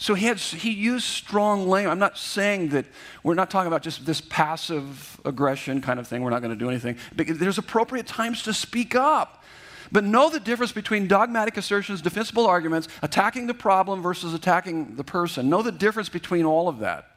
[0.01, 1.91] So he, had, he used strong language.
[1.91, 2.87] I'm not saying that
[3.25, 6.23] we're not talking about just this passive aggression kind of thing.
[6.23, 6.97] We're not going to do anything.
[7.17, 9.43] But there's appropriate times to speak up.
[9.91, 15.03] But know the difference between dogmatic assertions, defensible arguments, attacking the problem versus attacking the
[15.03, 15.49] person.
[15.51, 17.11] Know the difference between all of that.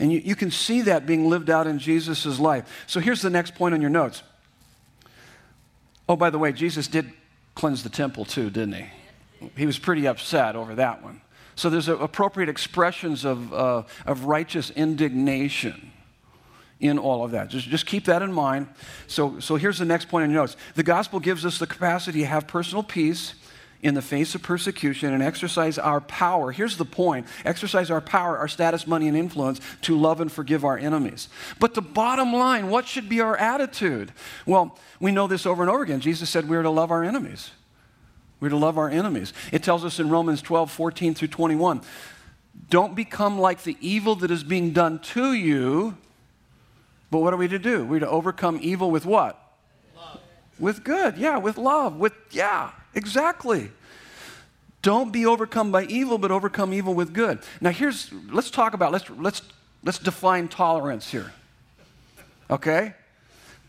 [0.00, 2.84] And you, you can see that being lived out in Jesus' life.
[2.88, 4.24] So here's the next point on your notes.
[6.08, 7.12] Oh, by the way, Jesus did
[7.54, 9.50] cleanse the temple too, didn't he?
[9.56, 11.20] He was pretty upset over that one.
[11.54, 15.92] So there's appropriate expressions of, uh, of righteous indignation
[16.80, 17.48] in all of that.
[17.48, 18.68] Just, just keep that in mind.
[19.06, 20.56] So, so here's the next point in your notes.
[20.74, 23.34] The gospel gives us the capacity to have personal peace
[23.82, 26.52] in the face of persecution and exercise our power.
[26.52, 30.64] Here's the point exercise our power, our status, money, and influence to love and forgive
[30.64, 31.28] our enemies.
[31.58, 34.12] But the bottom line, what should be our attitude?
[34.46, 36.00] Well, we know this over and over again.
[36.00, 37.50] Jesus said we are to love our enemies.
[38.42, 39.32] We're to love our enemies.
[39.52, 41.80] It tells us in Romans 12, 14 through 21.
[42.70, 45.96] Don't become like the evil that is being done to you.
[47.08, 47.84] But what are we to do?
[47.84, 49.40] We're to overcome evil with what?
[49.96, 50.20] Love.
[50.58, 51.18] With good.
[51.18, 51.98] Yeah, with love.
[51.98, 53.70] With, yeah, exactly.
[54.82, 57.38] Don't be overcome by evil, but overcome evil with good.
[57.60, 59.42] Now, here's, let's talk about, let's, let's,
[59.84, 61.32] let's define tolerance here.
[62.50, 62.94] Okay?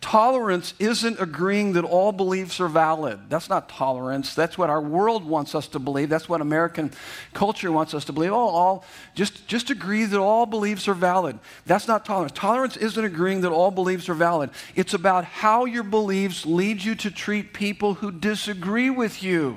[0.03, 3.21] Tolerance isn't agreeing that all beliefs are valid.
[3.29, 4.35] That's not tolerance.
[4.35, 6.09] That's what our world wants us to believe.
[6.09, 6.91] That's what American
[7.33, 8.33] culture wants us to believe.
[8.33, 8.85] Oh, all
[9.15, 11.39] just, just agree that all beliefs are valid.
[11.65, 12.33] That's not tolerance.
[12.35, 14.49] Tolerance isn't agreeing that all beliefs are valid.
[14.75, 19.55] It's about how your beliefs lead you to treat people who disagree with you.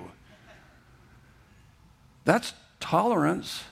[2.24, 3.64] That's tolerance.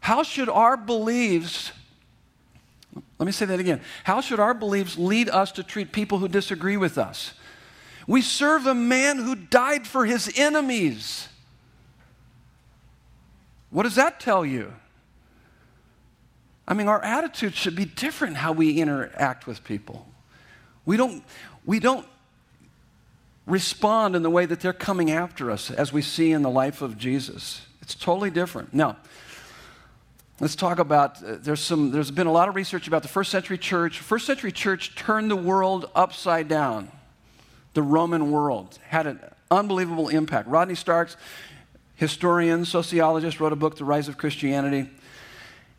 [0.00, 1.72] How should our beliefs
[3.24, 3.80] let me say that again.
[4.04, 7.32] How should our beliefs lead us to treat people who disagree with us?
[8.06, 11.26] We serve a man who died for his enemies.
[13.70, 14.74] What does that tell you?
[16.68, 20.06] I mean, our attitude should be different how we interact with people.
[20.84, 21.24] We don't,
[21.64, 22.06] we don't
[23.46, 26.82] respond in the way that they're coming after us as we see in the life
[26.82, 27.62] of Jesus.
[27.80, 28.74] It's totally different.
[28.74, 28.98] Now,
[30.40, 33.30] Let's talk about uh, there's some there's been a lot of research about the first
[33.30, 34.00] century church.
[34.00, 36.90] First century church turned the world upside down.
[37.74, 39.20] The Roman world had an
[39.50, 40.48] unbelievable impact.
[40.48, 41.16] Rodney Starks,
[41.94, 44.90] historian, sociologist, wrote a book, The Rise of Christianity.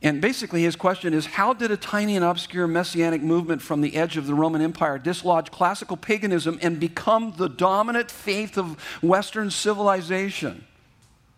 [0.02, 3.98] And basically, his question is how did a tiny and obscure messianic movement from the
[3.98, 9.52] edge of the Roman Empire dislodge classical paganism and become the dominant faith of Western
[9.52, 10.66] civilization?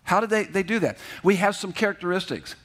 [0.03, 0.97] How did they, they do that?
[1.23, 2.55] We have some characteristics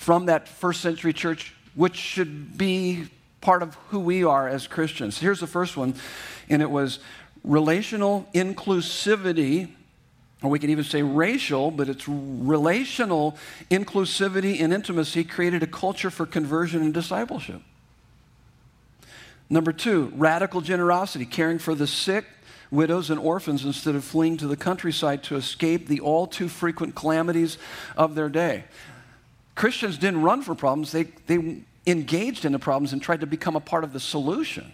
[0.00, 3.06] from that first century church, which should be
[3.42, 5.18] part of who we are as Christians.
[5.18, 5.94] Here's the first one,
[6.48, 7.00] and it was
[7.44, 9.68] relational inclusivity,
[10.42, 13.36] or we can even say racial, but it's relational
[13.70, 17.60] inclusivity and intimacy created a culture for conversion and discipleship.
[19.50, 22.24] Number two, radical generosity, caring for the sick,
[22.70, 26.94] widows, and orphans instead of fleeing to the countryside to escape the all too frequent
[26.94, 27.58] calamities
[27.98, 28.64] of their day.
[29.60, 33.56] Christians didn't run for problems, they, they engaged in the problems and tried to become
[33.56, 34.72] a part of the solution.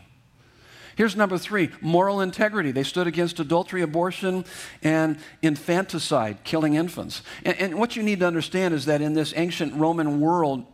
[0.94, 2.70] Here's number three moral integrity.
[2.70, 4.44] They stood against adultery, abortion,
[4.84, 7.22] and infanticide, killing infants.
[7.44, 10.64] And, and what you need to understand is that in this ancient Roman world,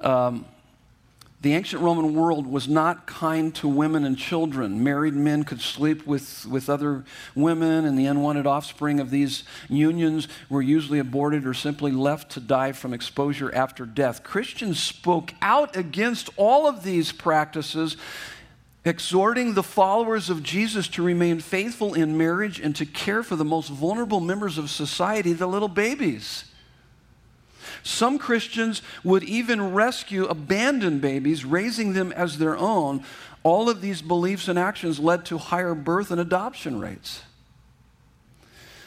[0.00, 0.44] um,
[1.44, 4.82] the ancient Roman world was not kind to women and children.
[4.82, 10.26] Married men could sleep with, with other women, and the unwanted offspring of these unions
[10.48, 14.24] were usually aborted or simply left to die from exposure after death.
[14.24, 17.98] Christians spoke out against all of these practices,
[18.82, 23.44] exhorting the followers of Jesus to remain faithful in marriage and to care for the
[23.44, 26.46] most vulnerable members of society, the little babies.
[27.82, 33.04] Some Christians would even rescue abandoned babies, raising them as their own.
[33.42, 37.22] All of these beliefs and actions led to higher birth and adoption rates.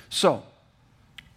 [0.09, 0.43] So,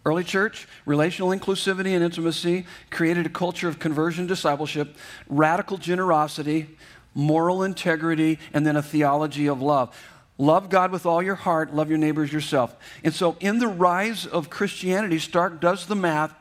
[0.05, 4.95] early church, relational inclusivity and intimacy created a culture of conversion discipleship,
[5.27, 6.69] radical generosity,
[7.13, 9.95] moral integrity, and then a theology of love.
[10.37, 12.75] Love God with all your heart, love your neighbors yourself.
[13.03, 16.33] And so, in the rise of Christianity, Stark does the math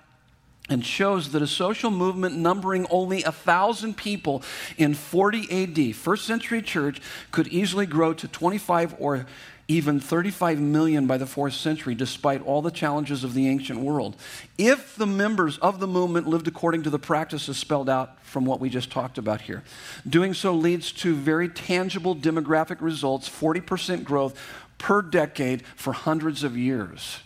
[0.70, 4.42] and shows that a social movement numbering only a thousand people
[4.78, 7.00] in 40 AD, first century church,
[7.32, 9.26] could easily grow to 25 or
[9.66, 14.16] even 35 million by the fourth century, despite all the challenges of the ancient world.
[14.58, 18.58] If the members of the movement lived according to the practices spelled out from what
[18.58, 19.62] we just talked about here,
[20.08, 24.40] doing so leads to very tangible demographic results 40% growth
[24.78, 27.20] per decade for hundreds of years.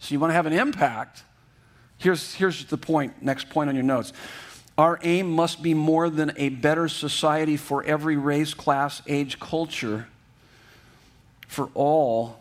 [0.00, 1.22] So you want to have an impact
[1.98, 4.12] Here's, here's the point, next point on your notes.
[4.78, 10.06] Our aim must be more than a better society for every race, class, age, culture,
[11.48, 12.38] for all.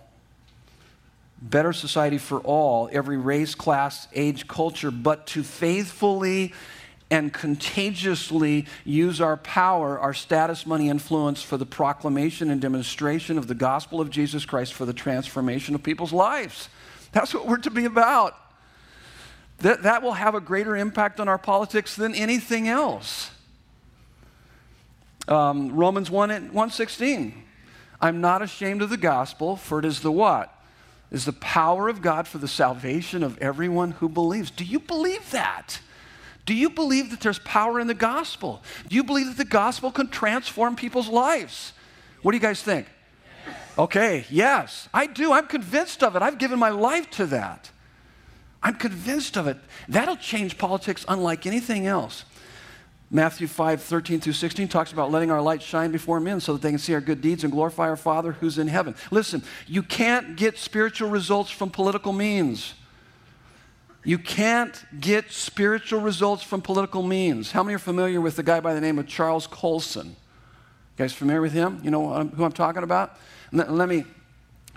[1.41, 6.53] Better society for all, every race, class, age, culture, but to faithfully
[7.09, 13.47] and contagiously use our power, our status, money, influence for the proclamation and demonstration of
[13.47, 16.69] the gospel of Jesus Christ for the transformation of people's lives.
[17.13, 18.35] That's what we're to be about
[19.59, 23.31] that, that will have a greater impact on our politics than anything else.
[25.27, 27.43] Um, Romans 1, and 116.
[27.99, 30.53] I'm not ashamed of the gospel, for it is the what?
[31.11, 34.51] Is the power of God for the salvation of everyone who believes.
[34.51, 35.79] Do you believe that?
[36.45, 38.61] Do you believe that there's power in the gospel?
[38.87, 41.73] Do you believe that the gospel can transform people's lives?
[42.21, 42.87] What do you guys think?
[43.77, 45.33] Okay, yes, I do.
[45.33, 46.21] I'm convinced of it.
[46.21, 47.69] I've given my life to that.
[48.63, 49.57] I'm convinced of it.
[49.87, 52.25] That'll change politics unlike anything else.
[53.09, 56.61] Matthew 5, 13 through 16 talks about letting our light shine before men so that
[56.61, 58.95] they can see our good deeds and glorify our Father who's in heaven.
[59.11, 62.73] Listen, you can't get spiritual results from political means.
[64.03, 67.51] You can't get spiritual results from political means.
[67.51, 70.07] How many are familiar with the guy by the name of Charles Colson?
[70.07, 70.15] You
[70.97, 71.79] guys familiar with him?
[71.83, 73.17] You know who I'm talking about?
[73.53, 74.03] Let me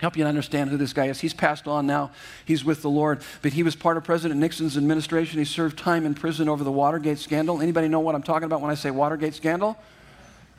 [0.01, 1.19] help you understand who this guy is.
[1.21, 2.11] He's passed on now.
[2.43, 3.21] He's with the Lord.
[3.43, 5.37] But he was part of President Nixon's administration.
[5.37, 7.61] He served time in prison over the Watergate scandal.
[7.61, 9.77] Anybody know what I'm talking about when I say Watergate scandal?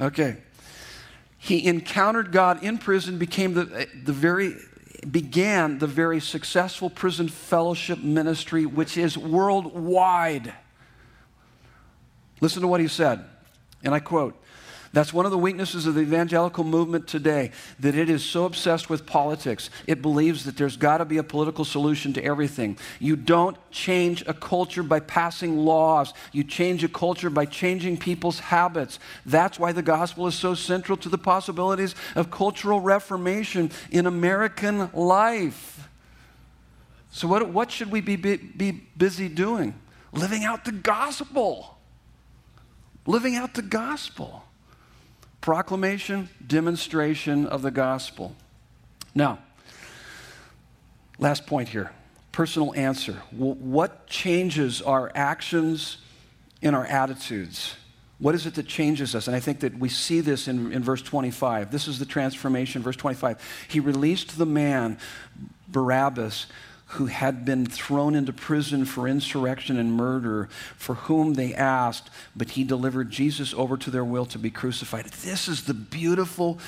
[0.01, 0.37] Okay.
[1.39, 4.55] He encountered God in prison, became the, the very
[5.11, 10.55] began the very successful prison fellowship ministry, which is worldwide.
[12.41, 13.25] Listen to what he said,
[13.83, 14.41] and I quote
[14.93, 18.91] that's one of the weaknesses of the evangelical movement today, that it is so obsessed
[18.91, 19.71] with politics.
[19.87, 22.77] It believes that there's got to be a political solution to everything.
[22.99, 28.39] You don't change a culture by passing laws, you change a culture by changing people's
[28.39, 28.99] habits.
[29.25, 34.91] That's why the gospel is so central to the possibilities of cultural reformation in American
[34.93, 35.89] life.
[37.11, 39.75] So, what, what should we be, be, be busy doing?
[40.13, 41.79] Living out the gospel.
[43.07, 44.45] Living out the gospel
[45.43, 48.35] proclamation, demonstration of the gospel.
[49.15, 49.41] Now,
[51.19, 51.93] last point here
[52.31, 53.13] personal answer.
[53.31, 55.99] What changes our actions
[56.63, 57.77] in our attitudes?
[58.19, 59.27] What is it that changes us?
[59.27, 61.71] And I think that we see this in, in verse 25.
[61.71, 63.39] This is the transformation, verse 25.
[63.69, 64.97] He released the man,
[65.69, 66.47] Barabbas,
[66.93, 72.51] who had been thrown into prison for insurrection and murder, for whom they asked, but
[72.51, 75.07] he delivered Jesus over to their will to be crucified.
[75.07, 76.59] This is the beautiful,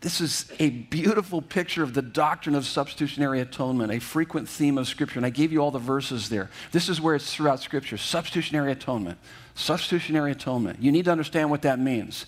[0.00, 4.86] this is a beautiful picture of the doctrine of substitutionary atonement, a frequent theme of
[4.86, 5.18] Scripture.
[5.18, 6.48] And I gave you all the verses there.
[6.70, 9.18] This is where it's throughout Scripture substitutionary atonement.
[9.56, 10.80] Substitutionary atonement.
[10.80, 12.26] You need to understand what that means.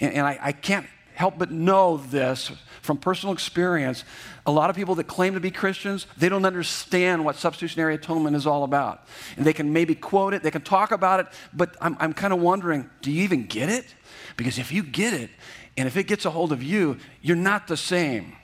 [0.00, 2.52] And, and I, I can't help but know this
[2.82, 4.04] from personal experience.
[4.46, 8.36] A lot of people that claim to be Christians, they don't understand what substitutionary atonement
[8.36, 9.06] is all about.
[9.36, 12.32] And they can maybe quote it, they can talk about it, but I'm, I'm kind
[12.32, 13.94] of wondering do you even get it?
[14.36, 15.30] Because if you get it,
[15.76, 18.36] And if it gets a hold of you, you're not the same.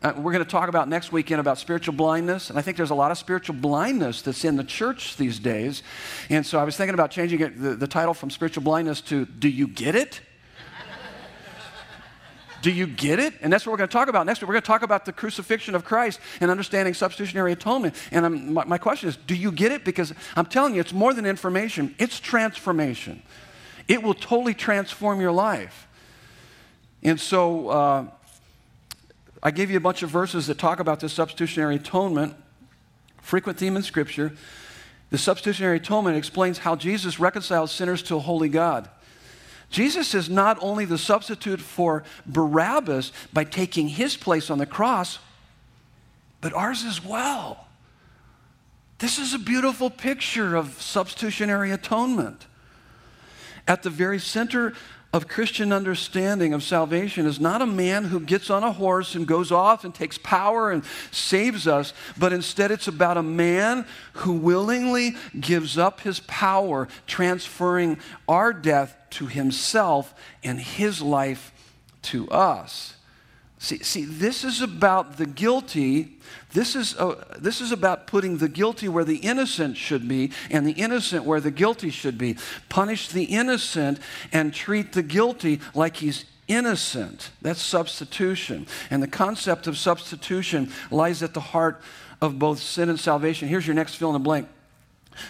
[0.00, 2.50] Uh, we're going to talk about next weekend about spiritual blindness.
[2.50, 5.82] And I think there's a lot of spiritual blindness that's in the church these days.
[6.30, 9.26] And so I was thinking about changing it, the, the title from spiritual blindness to
[9.26, 10.20] Do You Get It?
[12.68, 13.32] Do you get it?
[13.40, 14.48] And that's what we're going to talk about next week.
[14.48, 17.94] We're going to talk about the crucifixion of Christ and understanding substitutionary atonement.
[18.10, 19.86] And my, my, question is do you get it?
[19.86, 23.22] Because I'm telling you, it's more than information, it's transformation.
[23.88, 25.88] It will totally transform your life.
[27.02, 28.04] And so uh,
[29.42, 32.36] I gave you a bunch of verses that talk about this substitutionary atonement,
[33.22, 34.34] frequent theme in Scripture.
[35.08, 38.90] The substitutionary atonement explains how Jesus reconciles sinners to a holy God.
[39.70, 45.18] Jesus is not only the substitute for Barabbas by taking his place on the cross,
[46.40, 47.66] but ours as well.
[48.98, 52.46] This is a beautiful picture of substitutionary atonement.
[53.66, 54.72] At the very center
[55.12, 59.26] of Christian understanding of salvation is not a man who gets on a horse and
[59.26, 64.32] goes off and takes power and saves us, but instead it's about a man who
[64.32, 67.98] willingly gives up his power, transferring
[68.28, 71.52] our death to himself and his life
[72.02, 72.94] to us.
[73.60, 76.18] See, see, this is about the guilty.
[76.52, 80.64] This is, uh, this is about putting the guilty where the innocent should be and
[80.64, 82.36] the innocent where the guilty should be.
[82.68, 83.98] Punish the innocent
[84.32, 87.30] and treat the guilty like he's innocent.
[87.42, 88.68] That's substitution.
[88.90, 91.80] And the concept of substitution lies at the heart
[92.20, 93.48] of both sin and salvation.
[93.48, 94.48] Here's your next fill in the blank.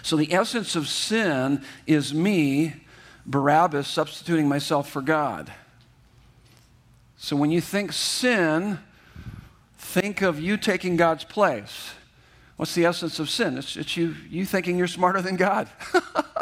[0.03, 2.75] So, the essence of sin is me,
[3.29, 5.53] Barabbas, substituting myself for God.
[7.15, 8.79] So when you think sin,
[9.77, 11.91] think of you taking God's place.
[12.55, 13.57] What's the essence of sin?
[13.57, 15.69] It's, it's you, you thinking you're smarter than God.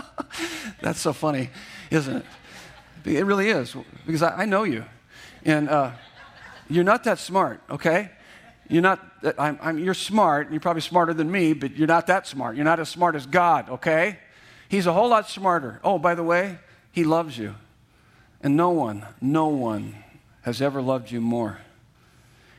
[0.81, 1.49] That's so funny,
[1.91, 2.25] isn't it?
[3.05, 3.75] It really is,
[4.05, 4.85] because I, I know you.
[5.43, 5.91] And uh,
[6.69, 8.11] you're not that smart, okay?
[8.69, 9.05] You're not,
[9.37, 12.55] I'm, I'm, you're smart, you're probably smarter than me, but you're not that smart.
[12.55, 14.19] You're not as smart as God, okay?
[14.69, 15.79] He's a whole lot smarter.
[15.83, 16.59] Oh, by the way,
[16.97, 17.53] He loves you.
[18.41, 19.97] And no one, no one
[20.41, 21.59] has ever loved you more.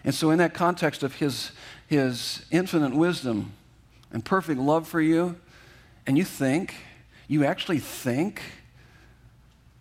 [0.05, 1.51] And so, in that context of his,
[1.89, 3.53] his infinite wisdom
[4.13, 5.41] and perfect love for you,
[6.07, 6.77] and you think,
[7.27, 8.41] you actually think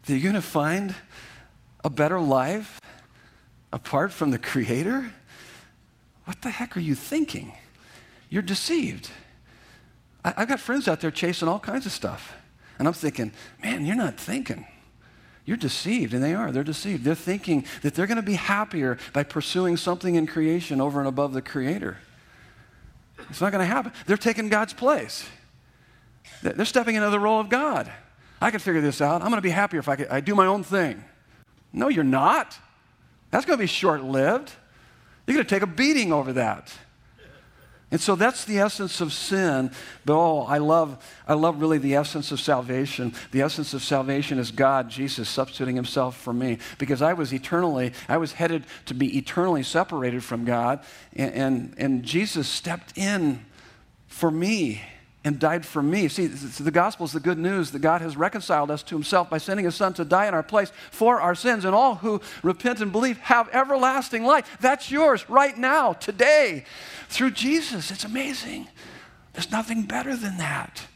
[0.08, 0.96] that you're going to find
[1.84, 2.82] a better life
[3.72, 5.14] apart from the Creator?
[6.26, 7.54] What the heck are you thinking?
[8.28, 9.12] You're deceived.
[10.26, 12.34] I, have got friends out there chasing all kinds of stuff.
[12.80, 13.32] And I'm thinking,
[13.64, 14.66] man, you're not thinking.
[15.46, 16.52] You're deceived, and they are.
[16.52, 17.04] They're deceived.
[17.04, 21.08] They're thinking that they're going to be happier by pursuing something in creation over and
[21.08, 21.98] above the Creator.
[23.30, 23.94] It's not going to happen.
[24.06, 25.26] They're taking God's place.
[26.42, 27.92] They're stepping into the role of God.
[28.42, 29.22] I can figure this out.
[29.22, 31.04] I'm going to be happier if I, can, I do my own thing.
[31.74, 32.58] No, you're not.
[33.32, 34.52] That's going to be short lived.
[35.26, 36.74] You're going to take a beating over that.
[37.90, 39.72] And so that's the essence of sin.
[40.04, 43.14] But oh, I love, I love really the essence of salvation.
[43.32, 46.58] The essence of salvation is God, Jesus, substituting himself for me.
[46.80, 50.82] Because I was eternally, I was headed to be eternally separated from God.
[51.16, 53.46] And, and, and Jesus stepped in
[54.08, 54.82] for me
[55.28, 56.08] and died for me.
[56.08, 59.40] See, the gospel is the good news that God has reconciled us to himself by
[59.40, 61.66] sending his son to die in our place for our sins.
[61.66, 64.58] And all who repent and believe have everlasting life.
[64.62, 66.64] That's yours right now, today,
[67.10, 67.92] through Jesus.
[67.92, 68.70] It's amazing.
[69.34, 70.88] There's nothing better than that.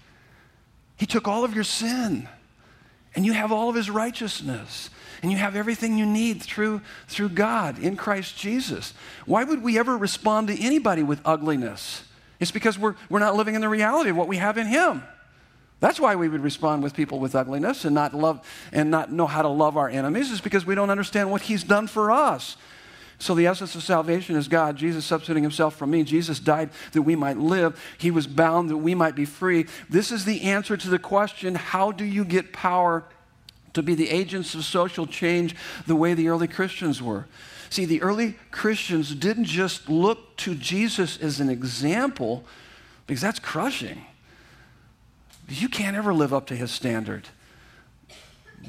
[0.96, 2.30] He took all of your sin,
[3.14, 4.90] and you have all of his righteousness.
[5.22, 8.94] And you have everything you need through, through God in Christ Jesus.
[9.26, 12.06] Why would we ever respond to anybody with ugliness?
[12.42, 15.04] It's because we're, we're not living in the reality of what we have in Him.
[15.80, 19.28] That's why we would respond with people with ugliness and not love and not know
[19.28, 22.58] how to love our enemies, is because we don't understand what He's done for us.
[23.20, 26.02] So the essence of salvation is God, Jesus substituting himself for me.
[26.02, 27.80] Jesus died that we might live.
[28.00, 29.68] He was bound that we might be free.
[29.88, 33.04] This is the answer to the question how do you get power
[33.74, 37.28] to be the agents of social change the way the early Christians were?
[37.72, 42.44] See, the early Christians didn't just look to Jesus as an example,
[43.08, 44.06] because that's crushing.
[45.48, 47.30] You can't ever live up to his standard.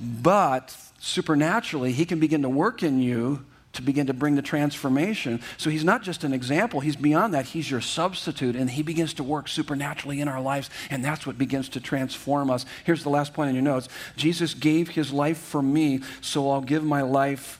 [0.01, 5.41] But supernaturally, he can begin to work in you to begin to bring the transformation.
[5.57, 7.47] So he's not just an example, he's beyond that.
[7.47, 11.39] He's your substitute, and he begins to work supernaturally in our lives, and that's what
[11.39, 12.67] begins to transform us.
[12.85, 16.61] Here's the last point in your notes Jesus gave his life for me, so I'll
[16.61, 17.59] give my life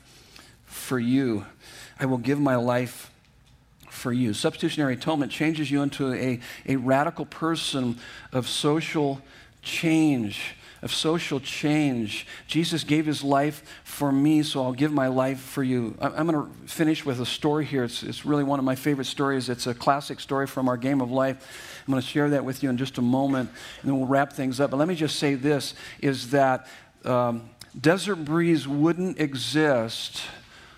[0.73, 1.47] for you.
[2.01, 3.11] I will give my life
[3.89, 4.33] for you.
[4.33, 7.99] Substitutionary atonement changes you into a, a radical person
[8.33, 9.21] of social
[9.61, 12.27] change, of social change.
[12.47, 15.97] Jesus gave his life for me, so I'll give my life for you.
[16.01, 17.85] I'm going to finish with a story here.
[17.85, 19.49] It's, it's really one of my favorite stories.
[19.49, 21.83] It's a classic story from our game of life.
[21.87, 23.51] I'm going to share that with you in just a moment,
[23.83, 24.71] and then we'll wrap things up.
[24.71, 26.67] But let me just say this is that
[27.05, 30.23] um, Desert Breeze wouldn't exist,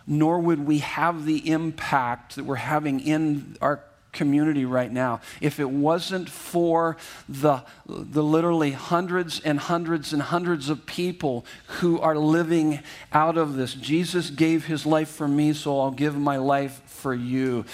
[0.06, 3.80] nor would we have the impact that we're having in our
[4.14, 6.96] community right now, if it wasn't for
[7.28, 12.78] the, the literally hundreds and hundreds and hundreds of people who are living
[13.12, 17.12] out of this, Jesus gave his life for me, so I'll give my life for
[17.12, 17.64] you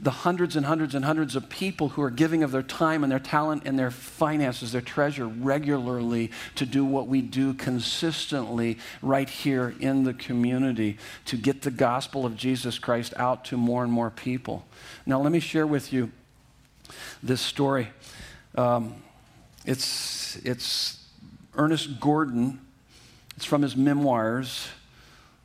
[0.00, 3.12] the hundreds and hundreds and hundreds of people who are giving of their time and
[3.12, 9.28] their talent and their finances, their treasure regularly to do what we do consistently right
[9.28, 13.92] here in the community to get the gospel of Jesus Christ out to more and
[13.92, 14.66] more people.
[15.06, 16.10] Now, let me share with you
[17.22, 17.88] this story.
[18.56, 18.96] Um,
[19.64, 21.06] it's, it's
[21.54, 22.60] Ernest Gordon,
[23.36, 24.68] it's from his memoirs.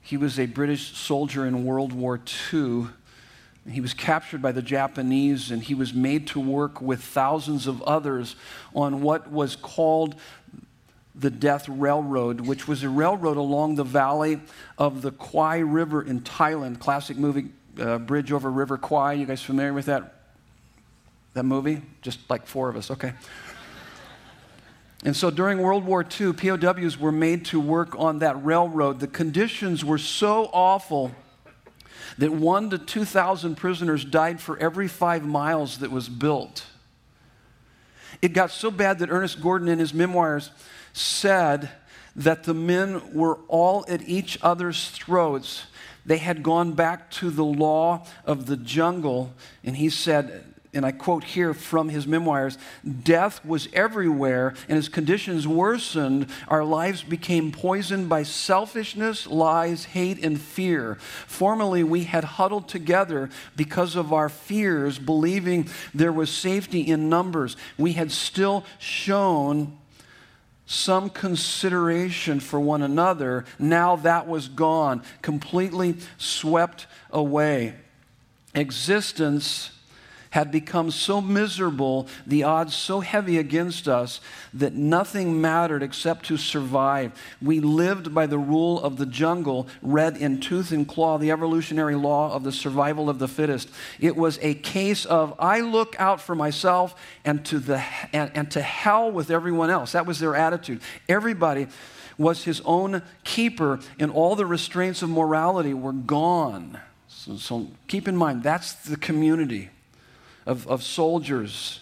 [0.01, 2.19] He was a British soldier in World War
[2.51, 2.87] II
[3.73, 7.81] he was captured by the Japanese and he was made to work with thousands of
[7.83, 8.35] others
[8.73, 10.15] on what was called
[11.15, 14.39] the Death Railroad, which was a railroad along the valley
[14.77, 16.79] of the Kwai River in Thailand.
[16.79, 17.49] Classic movie,
[17.79, 19.13] uh, Bridge over River Kwai.
[19.13, 20.15] You guys familiar with that?
[21.33, 21.81] That movie?
[22.01, 23.13] Just like four of us, okay.
[25.03, 28.99] And so during World War II, POWs were made to work on that railroad.
[28.99, 31.11] The conditions were so awful
[32.19, 36.65] that one to 2,000 prisoners died for every five miles that was built.
[38.21, 40.51] It got so bad that Ernest Gordon, in his memoirs,
[40.91, 41.69] said
[42.17, 45.63] that the men were all at each other's throats.
[46.05, 50.43] They had gone back to the law of the jungle, and he said,
[50.73, 52.57] and I quote here from his memoirs
[53.03, 60.23] death was everywhere, and as conditions worsened, our lives became poisoned by selfishness, lies, hate,
[60.23, 60.95] and fear.
[61.25, 67.57] Formerly, we had huddled together because of our fears, believing there was safety in numbers.
[67.77, 69.75] We had still shown
[70.67, 73.43] some consideration for one another.
[73.57, 77.73] Now that was gone, completely swept away.
[78.53, 79.71] Existence
[80.31, 84.21] had become so miserable, the odds so heavy against us,
[84.53, 87.11] that nothing mattered except to survive.
[87.41, 91.95] We lived by the rule of the jungle, red in tooth and claw, the evolutionary
[91.95, 93.69] law of the survival of the fittest.
[93.99, 98.51] It was a case of I look out for myself and to, the, and, and
[98.51, 99.93] to hell with everyone else.
[99.93, 100.81] That was their attitude.
[101.07, 101.67] Everybody
[102.19, 106.77] was his own keeper, and all the restraints of morality were gone.
[107.07, 109.69] So, so keep in mind, that's the community
[110.45, 111.81] of, of soldiers.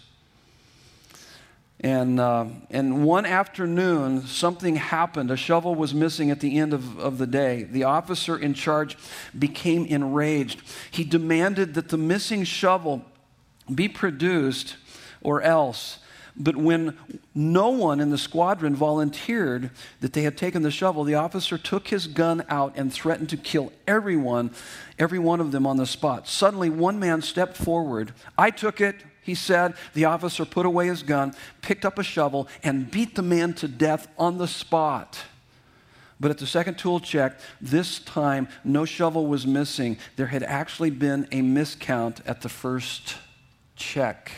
[1.79, 5.29] And, uh, and one afternoon, something happened.
[5.29, 7.63] A shovel was missing at the end of, of the day.
[7.63, 8.97] The officer in charge
[9.37, 10.61] became enraged.
[10.89, 13.05] He demanded that the missing shovel
[13.73, 14.75] be produced
[15.21, 15.99] or else.
[16.39, 16.95] But when
[17.33, 19.71] no one in the squadron volunteered
[20.01, 23.37] that they had taken the shovel, the officer took his gun out and threatened to
[23.37, 24.51] kill everyone,
[24.99, 26.27] every one of them on the spot.
[26.27, 28.13] Suddenly, one man stepped forward.
[28.37, 29.73] I took it, he said.
[29.95, 31.33] The officer put away his gun,
[31.63, 35.17] picked up a shovel, and beat the man to death on the spot.
[36.19, 39.97] But at the second tool check, this time no shovel was missing.
[40.17, 43.17] There had actually been a miscount at the first
[43.75, 44.31] check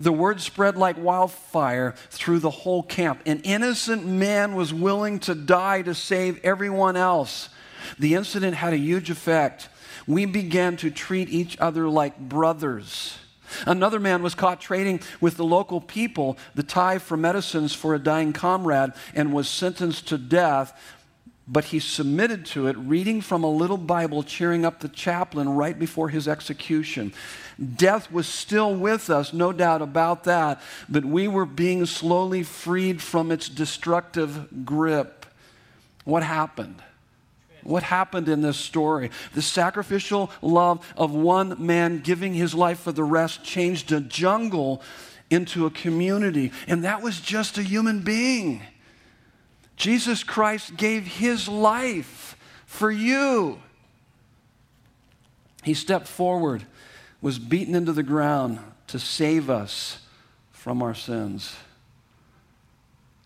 [0.00, 3.20] the word spread like wildfire through the whole camp.
[3.26, 7.50] An innocent man was willing to die to save everyone else.
[7.98, 9.68] The incident had a huge effect.
[10.06, 13.18] We began to treat each other like brothers.
[13.66, 17.98] Another man was caught trading with the local people the Thai for medicines for a
[17.98, 20.72] dying comrade and was sentenced to death
[21.50, 25.76] but he submitted to it, reading from a little Bible, cheering up the chaplain right
[25.76, 27.12] before his execution.
[27.76, 33.02] Death was still with us, no doubt about that, but we were being slowly freed
[33.02, 35.26] from its destructive grip.
[36.04, 36.82] What happened?
[37.64, 39.10] What happened in this story?
[39.34, 44.82] The sacrificial love of one man giving his life for the rest changed a jungle
[45.30, 48.62] into a community, and that was just a human being.
[49.80, 53.58] Jesus Christ gave his life for you.
[55.64, 56.66] He stepped forward,
[57.22, 58.58] was beaten into the ground
[58.88, 60.00] to save us
[60.52, 61.56] from our sins.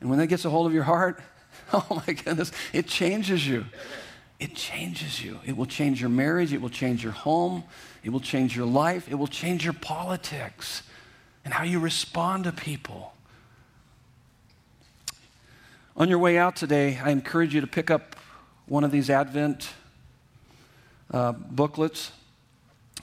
[0.00, 1.20] And when that gets a hold of your heart,
[1.72, 3.64] oh my goodness, it changes you.
[4.38, 5.40] It changes you.
[5.44, 6.52] It will change your marriage.
[6.52, 7.64] It will change your home.
[8.04, 9.08] It will change your life.
[9.08, 10.84] It will change your politics
[11.44, 13.13] and how you respond to people.
[15.96, 18.16] On your way out today, I encourage you to pick up
[18.66, 19.70] one of these Advent
[21.12, 22.10] uh, booklets.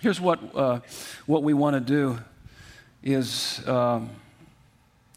[0.02, 0.82] Here's what, uh,
[1.26, 2.20] what we want to do
[3.02, 4.10] is, um,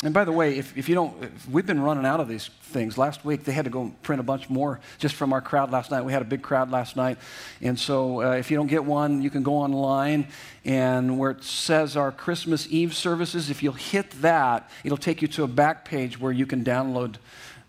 [0.04, 2.48] and by the way, if, if you don't, if we've been running out of these
[2.62, 2.96] things.
[2.96, 5.90] Last week, they had to go print a bunch more just from our crowd last
[5.90, 6.02] night.
[6.02, 7.18] We had a big crowd last night.
[7.60, 10.28] And so uh, if you don't get one, you can go online
[10.64, 15.28] and where it says our Christmas Eve services, if you'll hit that, it'll take you
[15.28, 17.16] to a back page where you can download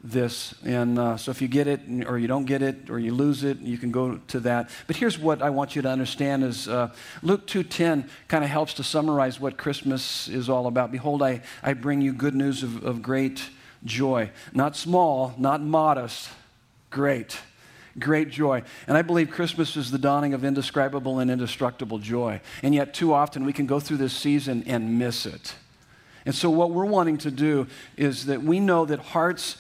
[0.06, 0.54] this.
[0.64, 3.44] And uh, so if you get it or you don't get it or you lose
[3.44, 4.70] it, you can go to that.
[4.88, 6.94] But here's what I want you to understand is uh,
[7.24, 10.92] Luke 2.10 kind of helps to summarize what Christmas is all about.
[10.92, 13.50] Behold, I, I bring you good news of, of great
[13.84, 14.30] joy.
[14.54, 16.30] Not small, not modest,
[16.92, 17.40] great.
[17.98, 18.62] Great joy.
[18.88, 22.42] And I believe Christmas is the dawning of indescribable and indestructible joy.
[22.62, 25.56] And yet, too often, we can go through this season and miss it.
[26.26, 29.56] And so, what we're wanting to do is that we know that hearts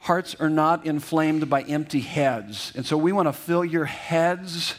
[0.00, 2.72] Hearts are not inflamed by empty heads.
[2.74, 4.74] And so we want to fill your heads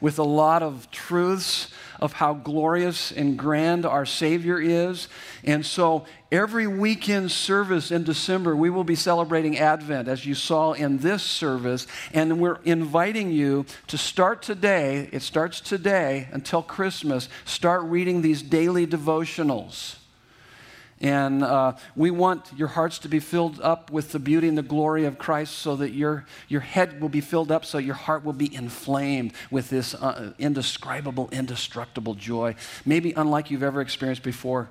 [0.00, 1.68] with a lot of truths
[2.00, 5.08] of how glorious and grand our Savior is.
[5.44, 10.72] And so every weekend service in December, we will be celebrating Advent, as you saw
[10.72, 11.86] in this service.
[12.12, 18.42] And we're inviting you to start today, it starts today until Christmas, start reading these
[18.42, 19.99] daily devotionals.
[21.00, 24.62] And uh, we want your hearts to be filled up with the beauty and the
[24.62, 28.22] glory of Christ so that your, your head will be filled up, so your heart
[28.22, 34.68] will be inflamed with this uh, indescribable, indestructible joy, maybe unlike you've ever experienced before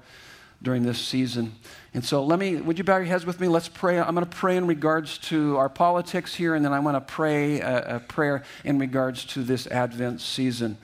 [0.62, 1.56] during this season.
[1.94, 3.48] And so, let me, would you bow your heads with me?
[3.48, 4.00] Let's pray.
[4.00, 7.14] I'm going to pray in regards to our politics here, and then I want to
[7.14, 10.78] pray a, a prayer in regards to this Advent season.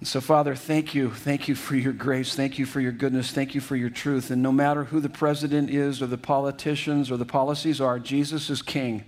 [0.00, 1.10] And so, Father, thank you.
[1.10, 2.34] Thank you for your grace.
[2.34, 3.32] Thank you for your goodness.
[3.32, 4.30] Thank you for your truth.
[4.30, 8.48] And no matter who the president is, or the politicians, or the policies are, Jesus
[8.48, 9.04] is king.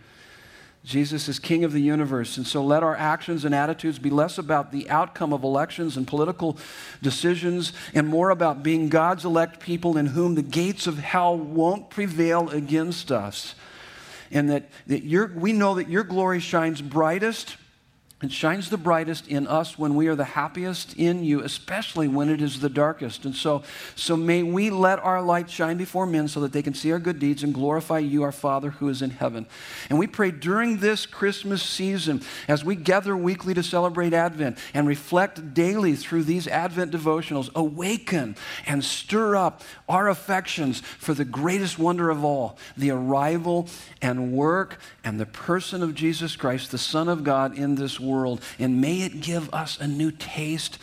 [0.84, 2.36] Jesus is king of the universe.
[2.36, 6.06] And so let our actions and attitudes be less about the outcome of elections and
[6.06, 6.58] political
[7.00, 11.88] decisions and more about being God's elect people in whom the gates of hell won't
[11.88, 13.54] prevail against us.
[14.30, 17.56] And that, that we know that your glory shines brightest
[18.22, 22.28] it shines the brightest in us when we are the happiest in you, especially when
[22.28, 23.24] it is the darkest.
[23.24, 23.64] And so,
[23.96, 27.00] so may we let our light shine before men so that they can see our
[27.00, 29.46] good deeds and glorify you, our Father who is in heaven.
[29.90, 34.86] And we pray during this Christmas season, as we gather weekly to celebrate Advent and
[34.86, 41.76] reflect daily through these Advent devotionals, awaken and stir up our affections for the greatest
[41.76, 43.68] wonder of all the arrival
[44.00, 48.11] and work and the person of Jesus Christ, the Son of God, in this world
[48.12, 48.42] world.
[48.58, 50.78] And may it give us a new taste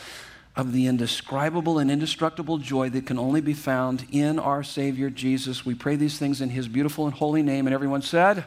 [0.56, 5.66] of the indescribable and indestructible joy that can only be found in our Savior Jesus.
[5.66, 7.68] We pray these things in His beautiful and holy name.
[7.68, 8.44] And everyone said,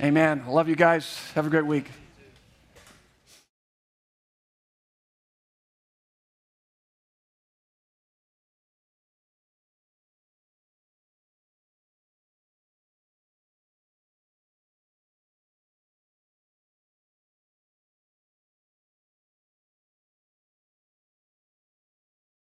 [0.00, 0.38] Amen.
[0.38, 0.44] Amen.
[0.46, 1.18] I love you guys.
[1.34, 1.90] Have a great week.